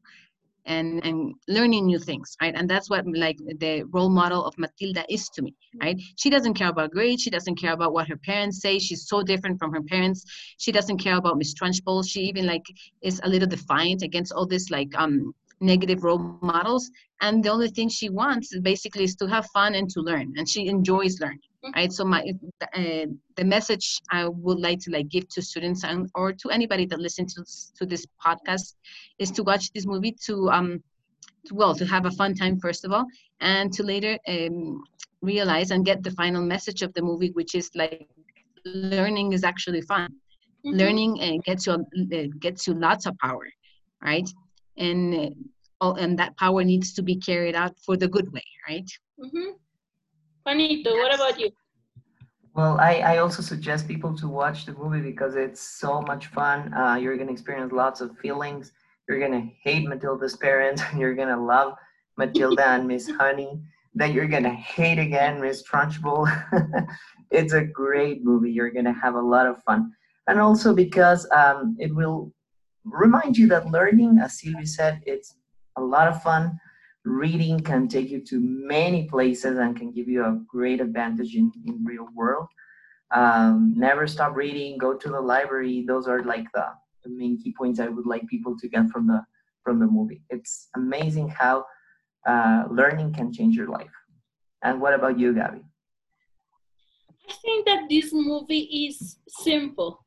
and 0.68 1.04
and 1.04 1.34
learning 1.48 1.86
new 1.86 1.98
things 1.98 2.36
right? 2.40 2.54
And 2.54 2.68
that's 2.70 2.88
what 2.88 3.04
like 3.06 3.38
the 3.58 3.84
role 3.92 4.10
model 4.10 4.44
of 4.44 4.56
matilda 4.58 5.04
is 5.08 5.28
to 5.30 5.42
me 5.42 5.54
right? 5.82 6.00
She 6.16 6.30
doesn't 6.30 6.54
care 6.54 6.68
about 6.68 6.92
grades 6.92 7.22
she 7.22 7.30
doesn't 7.30 7.56
care 7.56 7.72
about 7.72 7.92
what 7.92 8.08
her 8.08 8.16
parents 8.16 8.60
say 8.60 8.78
she's 8.78 9.08
so 9.08 9.22
different 9.22 9.58
from 9.58 9.72
her 9.72 9.82
parents. 9.82 10.24
She 10.58 10.70
doesn't 10.72 10.98
care 10.98 11.16
about 11.16 11.38
miss 11.38 11.54
trunchbull 11.54 12.08
she 12.08 12.20
even 12.22 12.46
like 12.46 12.66
is 13.02 13.20
a 13.24 13.28
little 13.28 13.48
defiant 13.48 14.02
against 14.02 14.32
all 14.32 14.46
this 14.46 14.70
like 14.70 14.92
um 14.94 15.32
negative 15.60 16.04
role 16.04 16.38
models. 16.40 16.88
And 17.20 17.42
the 17.42 17.48
only 17.48 17.68
thing 17.68 17.88
she 17.88 18.08
wants 18.08 18.56
basically 18.60 19.02
is 19.02 19.16
to 19.16 19.26
have 19.26 19.46
fun 19.46 19.74
and 19.74 19.90
to 19.90 20.00
learn 20.00 20.34
and 20.36 20.48
she 20.48 20.68
enjoys 20.68 21.18
learning 21.20 21.47
right 21.74 21.92
so 21.92 22.04
my 22.04 22.20
uh, 22.74 23.06
the 23.36 23.44
message 23.44 24.00
i 24.10 24.26
would 24.26 24.58
like 24.58 24.78
to 24.80 24.90
like 24.90 25.08
give 25.08 25.28
to 25.28 25.42
students 25.42 25.84
and 25.84 26.08
or 26.14 26.32
to 26.32 26.50
anybody 26.50 26.86
that 26.86 26.98
listens 27.00 27.34
to, 27.34 27.44
to 27.78 27.86
this 27.86 28.06
podcast 28.24 28.74
is 29.18 29.30
to 29.30 29.42
watch 29.42 29.70
this 29.72 29.86
movie 29.86 30.12
to 30.26 30.48
um 30.50 30.82
to, 31.46 31.54
well 31.54 31.74
to 31.74 31.84
have 31.86 32.06
a 32.06 32.10
fun 32.12 32.34
time 32.34 32.58
first 32.58 32.84
of 32.84 32.92
all 32.92 33.06
and 33.40 33.72
to 33.72 33.82
later 33.82 34.18
um 34.28 34.82
realize 35.22 35.70
and 35.70 35.84
get 35.84 36.02
the 36.02 36.10
final 36.12 36.42
message 36.42 36.82
of 36.82 36.92
the 36.94 37.02
movie 37.02 37.30
which 37.34 37.54
is 37.54 37.70
like 37.74 38.08
learning 38.64 39.32
is 39.32 39.44
actually 39.44 39.80
fun 39.82 40.08
Mhm. 40.64 40.78
learning 40.78 41.12
uh, 41.22 41.36
gets 41.44 41.66
you 41.66 41.72
uh, 41.72 42.26
gets 42.40 42.66
you 42.66 42.74
lots 42.74 43.06
of 43.06 43.16
power 43.18 43.46
right 44.02 44.28
and 44.76 45.14
uh, 45.14 45.30
all, 45.80 45.94
and 45.94 46.18
that 46.18 46.36
power 46.36 46.62
needs 46.64 46.92
to 46.94 47.02
be 47.02 47.16
carried 47.16 47.54
out 47.54 47.74
for 47.84 47.96
the 47.96 48.08
good 48.08 48.32
way 48.32 48.44
right 48.68 48.90
Mhm. 49.18 49.54
Juanito, 50.48 50.96
what 50.96 51.14
about 51.14 51.38
you? 51.38 51.50
Well, 52.54 52.80
I, 52.80 53.00
I 53.00 53.18
also 53.18 53.42
suggest 53.42 53.86
people 53.86 54.16
to 54.16 54.26
watch 54.26 54.64
the 54.64 54.72
movie 54.72 55.02
because 55.02 55.36
it's 55.36 55.60
so 55.60 56.00
much 56.00 56.28
fun. 56.28 56.72
Uh, 56.72 56.94
you're 56.94 57.16
going 57.16 57.26
to 57.26 57.34
experience 57.34 57.70
lots 57.70 58.00
of 58.00 58.16
feelings. 58.16 58.72
You're 59.06 59.18
going 59.18 59.32
to 59.32 59.46
hate 59.62 59.86
Matilda's 59.86 60.38
parents. 60.38 60.80
and 60.90 60.98
You're 60.98 61.14
going 61.14 61.28
to 61.28 61.36
love 61.36 61.74
Matilda 62.16 62.66
and 62.66 62.88
Miss 62.88 63.10
Honey. 63.20 63.60
Then 63.94 64.14
you're 64.14 64.26
going 64.26 64.44
to 64.44 64.50
hate 64.50 64.98
again 64.98 65.38
Miss 65.38 65.62
Trunchbull. 65.68 66.24
it's 67.30 67.52
a 67.52 67.64
great 67.64 68.24
movie. 68.24 68.50
You're 68.50 68.70
going 68.70 68.86
to 68.86 68.92
have 68.94 69.16
a 69.16 69.20
lot 69.20 69.44
of 69.44 69.62
fun. 69.64 69.92
And 70.28 70.40
also 70.40 70.74
because 70.74 71.28
um, 71.30 71.76
it 71.78 71.94
will 71.94 72.32
remind 72.86 73.36
you 73.36 73.48
that 73.48 73.70
learning, 73.70 74.18
as 74.22 74.40
Sylvie 74.40 74.64
said, 74.64 75.02
it's 75.04 75.34
a 75.76 75.82
lot 75.82 76.08
of 76.08 76.22
fun 76.22 76.58
reading 77.08 77.60
can 77.60 77.88
take 77.88 78.10
you 78.10 78.20
to 78.20 78.40
many 78.40 79.08
places 79.08 79.58
and 79.58 79.76
can 79.76 79.90
give 79.90 80.08
you 80.08 80.24
a 80.24 80.40
great 80.48 80.80
advantage 80.80 81.34
in, 81.34 81.50
in 81.66 81.84
real 81.84 82.08
world. 82.14 82.48
Um, 83.10 83.72
never 83.76 84.06
stop 84.06 84.36
reading 84.36 84.76
go 84.78 84.94
to 84.94 85.08
the 85.08 85.20
library. 85.20 85.84
Those 85.86 86.06
are 86.06 86.22
like 86.22 86.46
the, 86.52 86.66
the 87.04 87.10
main 87.10 87.38
key 87.38 87.54
points 87.56 87.80
i 87.80 87.88
would 87.88 88.06
like 88.06 88.26
people 88.26 88.56
to 88.58 88.68
get 88.68 88.90
from 88.90 89.06
the 89.06 89.22
from 89.64 89.78
the 89.78 89.86
movie. 89.86 90.22
It's 90.30 90.68
amazing 90.76 91.28
how 91.28 91.64
uh, 92.26 92.64
learning 92.70 93.12
can 93.14 93.32
change 93.32 93.56
your 93.56 93.68
life. 93.68 93.96
And 94.62 94.80
what 94.80 94.94
about 94.94 95.18
you 95.18 95.34
gabby? 95.34 95.62
I 97.28 97.32
think 97.42 97.66
that 97.66 97.82
this 97.88 98.12
movie 98.12 98.86
is 98.88 99.18
simple, 99.28 100.04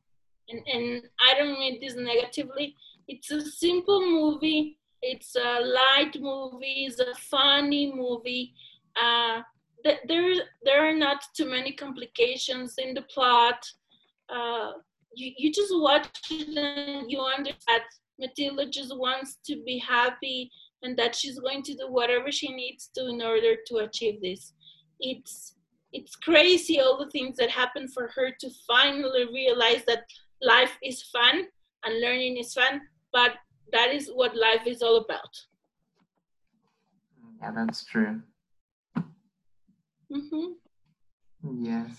and, 0.49 0.61
and 0.73 1.03
I 1.19 1.37
don't 1.37 1.59
mean 1.59 1.79
this 1.79 1.95
negatively. 1.95 2.75
It's 3.07 3.29
a 3.31 3.41
simple 3.41 4.01
movie. 4.01 4.79
It's 5.01 5.35
a 5.35 5.59
light 5.61 6.15
movie. 6.19 6.85
It's 6.87 6.99
a 6.99 7.15
funny 7.15 7.91
movie. 7.93 8.53
Uh, 9.01 9.41
th- 9.83 9.99
there, 10.07 10.33
there 10.63 10.87
are 10.87 10.95
not 10.95 11.23
too 11.35 11.49
many 11.49 11.71
complications 11.73 12.75
in 12.77 12.93
the 12.93 13.01
plot. 13.03 13.65
Uh, 14.29 14.73
you, 15.15 15.31
you 15.37 15.51
just 15.51 15.73
watch 15.75 16.07
it 16.29 16.57
and 16.57 17.11
you 17.11 17.19
understand 17.19 17.81
Matilda 18.19 18.69
just 18.69 18.95
wants 18.97 19.39
to 19.45 19.61
be 19.65 19.77
happy 19.79 20.51
and 20.83 20.97
that 20.97 21.15
she's 21.15 21.39
going 21.39 21.63
to 21.63 21.73
do 21.73 21.87
whatever 21.89 22.31
she 22.31 22.53
needs 22.53 22.89
to 22.95 23.07
in 23.07 23.21
order 23.21 23.55
to 23.67 23.77
achieve 23.77 24.21
this. 24.21 24.53
It's 24.99 25.55
it's 25.93 26.15
crazy 26.15 26.79
all 26.79 26.97
the 26.97 27.09
things 27.09 27.35
that 27.37 27.49
happen 27.49 27.87
for 27.87 28.09
her 28.15 28.31
to 28.39 28.49
finally 28.65 29.25
realize 29.25 29.83
that 29.87 30.03
life 30.41 30.77
is 30.81 31.03
fun 31.03 31.43
and 31.83 32.01
learning 32.01 32.37
is 32.37 32.53
fun 32.53 32.79
but 33.11 33.31
that 33.71 33.93
is 33.93 34.09
what 34.13 34.35
life 34.35 34.65
is 34.65 34.81
all 34.81 34.97
about. 34.97 35.45
Yeah 37.41 37.51
that's 37.51 37.85
true. 37.85 38.21
Hmm 40.13 40.51
yes. 41.61 41.89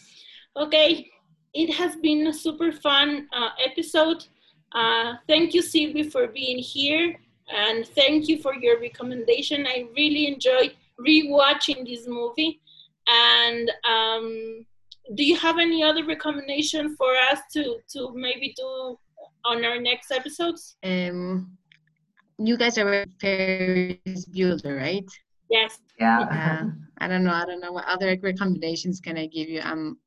Okay. 0.56 1.11
It 1.54 1.74
has 1.74 1.96
been 1.96 2.26
a 2.28 2.32
super 2.32 2.72
fun 2.72 3.28
uh, 3.32 3.50
episode. 3.64 4.24
Uh, 4.72 5.14
thank 5.28 5.52
you 5.54 5.62
sylvie 5.62 6.08
for 6.08 6.28
being 6.28 6.58
here. 6.58 7.16
And 7.54 7.87
thank 7.87 8.28
you 8.28 8.38
for 8.38 8.54
your 8.54 8.80
recommendation. 8.80 9.66
I 9.66 9.87
really 9.96 10.28
enjoyed 10.28 10.74
rewatching 10.98 11.87
this 11.87 12.06
movie. 12.06 12.61
And 13.06 13.70
um, 13.87 14.64
do 15.14 15.24
you 15.24 15.37
have 15.37 15.58
any 15.58 15.82
other 15.82 16.04
recommendation 16.06 16.96
for 16.96 17.14
us 17.30 17.40
to 17.52 17.78
to 17.92 18.12
maybe 18.14 18.54
do 18.56 18.96
on 19.44 19.64
our 19.64 19.80
next 19.80 20.11
episodes? 20.11 20.76
Um 20.85 21.58
you 22.46 22.57
guys 22.57 22.78
are 22.78 23.05
Ferris 23.20 24.26
Bueller, 24.35 24.76
right? 24.78 25.09
yes 25.50 25.78
yeah 25.98 26.20
Yeah. 26.20 26.70
I 26.98 27.09
don't 27.09 27.24
know. 27.24 27.33
I 27.33 27.44
don't 27.44 27.61
know 27.61 27.72
what 27.72 27.85
other 27.87 28.16
recommendations 28.22 29.00
can 29.00 29.18
I 29.18 29.26
give 29.26 29.48
you. 29.48 29.61
I'm 29.61 29.98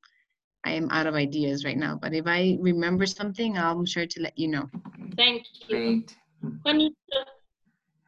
I 0.64 0.72
am 0.72 0.90
out 0.92 1.08
of 1.08 1.14
ideas 1.16 1.64
right 1.66 1.78
now. 1.78 2.00
But 2.02 2.14
if 2.14 2.26
I 2.26 2.58
remember 2.62 3.06
something, 3.06 3.58
I'm 3.58 3.86
sure 3.86 4.08
to 4.08 4.22
let 4.22 4.38
you 4.38 4.48
know. 4.48 4.70
thank 5.18 5.44
you 5.68 5.68
great 5.70 6.16
Juanito, 6.64 6.96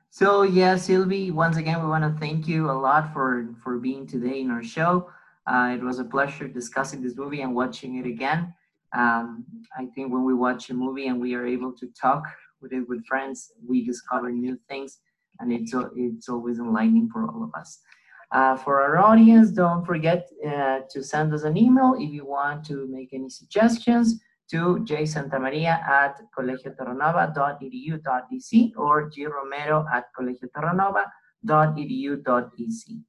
So 0.09 0.43
yeah, 0.43 0.75
Sylvie, 0.77 1.31
once 1.31 1.57
again, 1.57 1.81
we 1.83 1.87
want 1.89 2.03
to 2.03 2.17
thank 2.19 2.47
you 2.47 2.71
a 2.71 2.77
lot 2.87 3.13
for 3.13 3.53
for 3.63 3.77
being 3.77 4.07
today 4.07 4.41
in 4.41 4.49
our 4.49 4.63
show. 4.63 5.09
Uh, 5.45 5.75
it 5.77 5.83
was 5.83 5.99
a 5.99 6.05
pleasure 6.05 6.47
discussing 6.47 7.01
this 7.01 7.15
movie 7.15 7.41
and 7.41 7.53
watching 7.55 7.97
it 7.97 8.05
again. 8.05 8.53
Um, 8.93 9.45
I 9.77 9.85
think 9.93 10.11
when 10.13 10.23
we 10.23 10.33
watch 10.33 10.69
a 10.69 10.73
movie 10.73 11.07
and 11.07 11.19
we 11.21 11.35
are 11.35 11.45
able 11.45 11.73
to 11.73 11.87
talk 12.05 12.23
with 12.61 12.73
it 12.73 12.87
with 12.87 13.05
friends, 13.05 13.51
we 13.67 13.85
discover 13.85 14.31
new 14.31 14.57
things, 14.69 14.99
and 15.39 15.51
it's 15.51 15.73
it's 15.95 16.29
always 16.29 16.59
enlightening 16.59 17.09
for 17.09 17.27
all 17.27 17.43
of 17.43 17.51
us. 17.59 17.79
Uh, 18.31 18.57
for 18.57 18.81
our 18.81 18.97
audience, 18.97 19.51
don't 19.51 19.85
forget 19.85 20.27
uh, 20.45 20.79
to 20.89 21.01
send 21.01 21.33
us 21.33 21.43
an 21.43 21.55
email 21.57 21.95
if 21.97 22.11
you 22.11 22.25
want 22.25 22.65
to 22.65 22.85
make 22.89 23.13
any 23.13 23.29
suggestions 23.29 24.19
to 24.49 24.83
jsantamaria 24.87 25.81
at 25.87 26.19
colegioterranova.edu.dc 26.37 28.71
or 28.77 29.09
gromero 29.09 29.85
at 29.93 30.05
colegioterranova.edu.dc. 30.17 33.01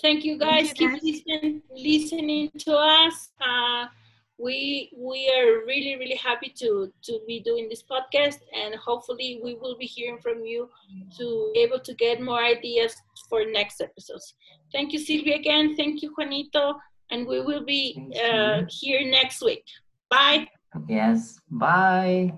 thank 0.00 0.24
you 0.24 0.38
guys 0.38 0.72
Thank 0.72 0.80
you, 0.80 1.00
keep 1.00 1.26
listen, 1.26 1.62
listening 1.74 2.50
to 2.58 2.76
us 2.76 3.30
uh, 3.40 3.86
we 4.38 4.92
we 4.96 5.30
are 5.34 5.64
really 5.66 5.96
really 5.96 6.16
happy 6.16 6.52
to 6.56 6.92
to 7.02 7.20
be 7.26 7.40
doing 7.40 7.68
this 7.68 7.82
podcast 7.82 8.38
and 8.54 8.74
hopefully 8.74 9.40
we 9.42 9.54
will 9.54 9.76
be 9.78 9.86
hearing 9.86 10.18
from 10.20 10.44
you 10.44 10.68
to 11.16 11.50
be 11.54 11.60
able 11.60 11.80
to 11.80 11.94
get 11.94 12.20
more 12.20 12.42
ideas 12.42 12.94
for 13.28 13.44
next 13.44 13.80
episodes. 13.80 14.34
Thank 14.72 14.92
you 14.92 14.98
silvia 14.98 15.36
again. 15.36 15.74
Thank 15.76 16.02
you 16.02 16.12
juanito. 16.14 16.74
And 17.10 17.26
we 17.26 17.40
will 17.40 17.64
be 17.64 17.96
uh, 18.22 18.62
here 18.68 19.08
next 19.08 19.40
week. 19.42 19.64
Bye. 20.10 20.48
Yes 20.88 21.38
bye 21.50 22.32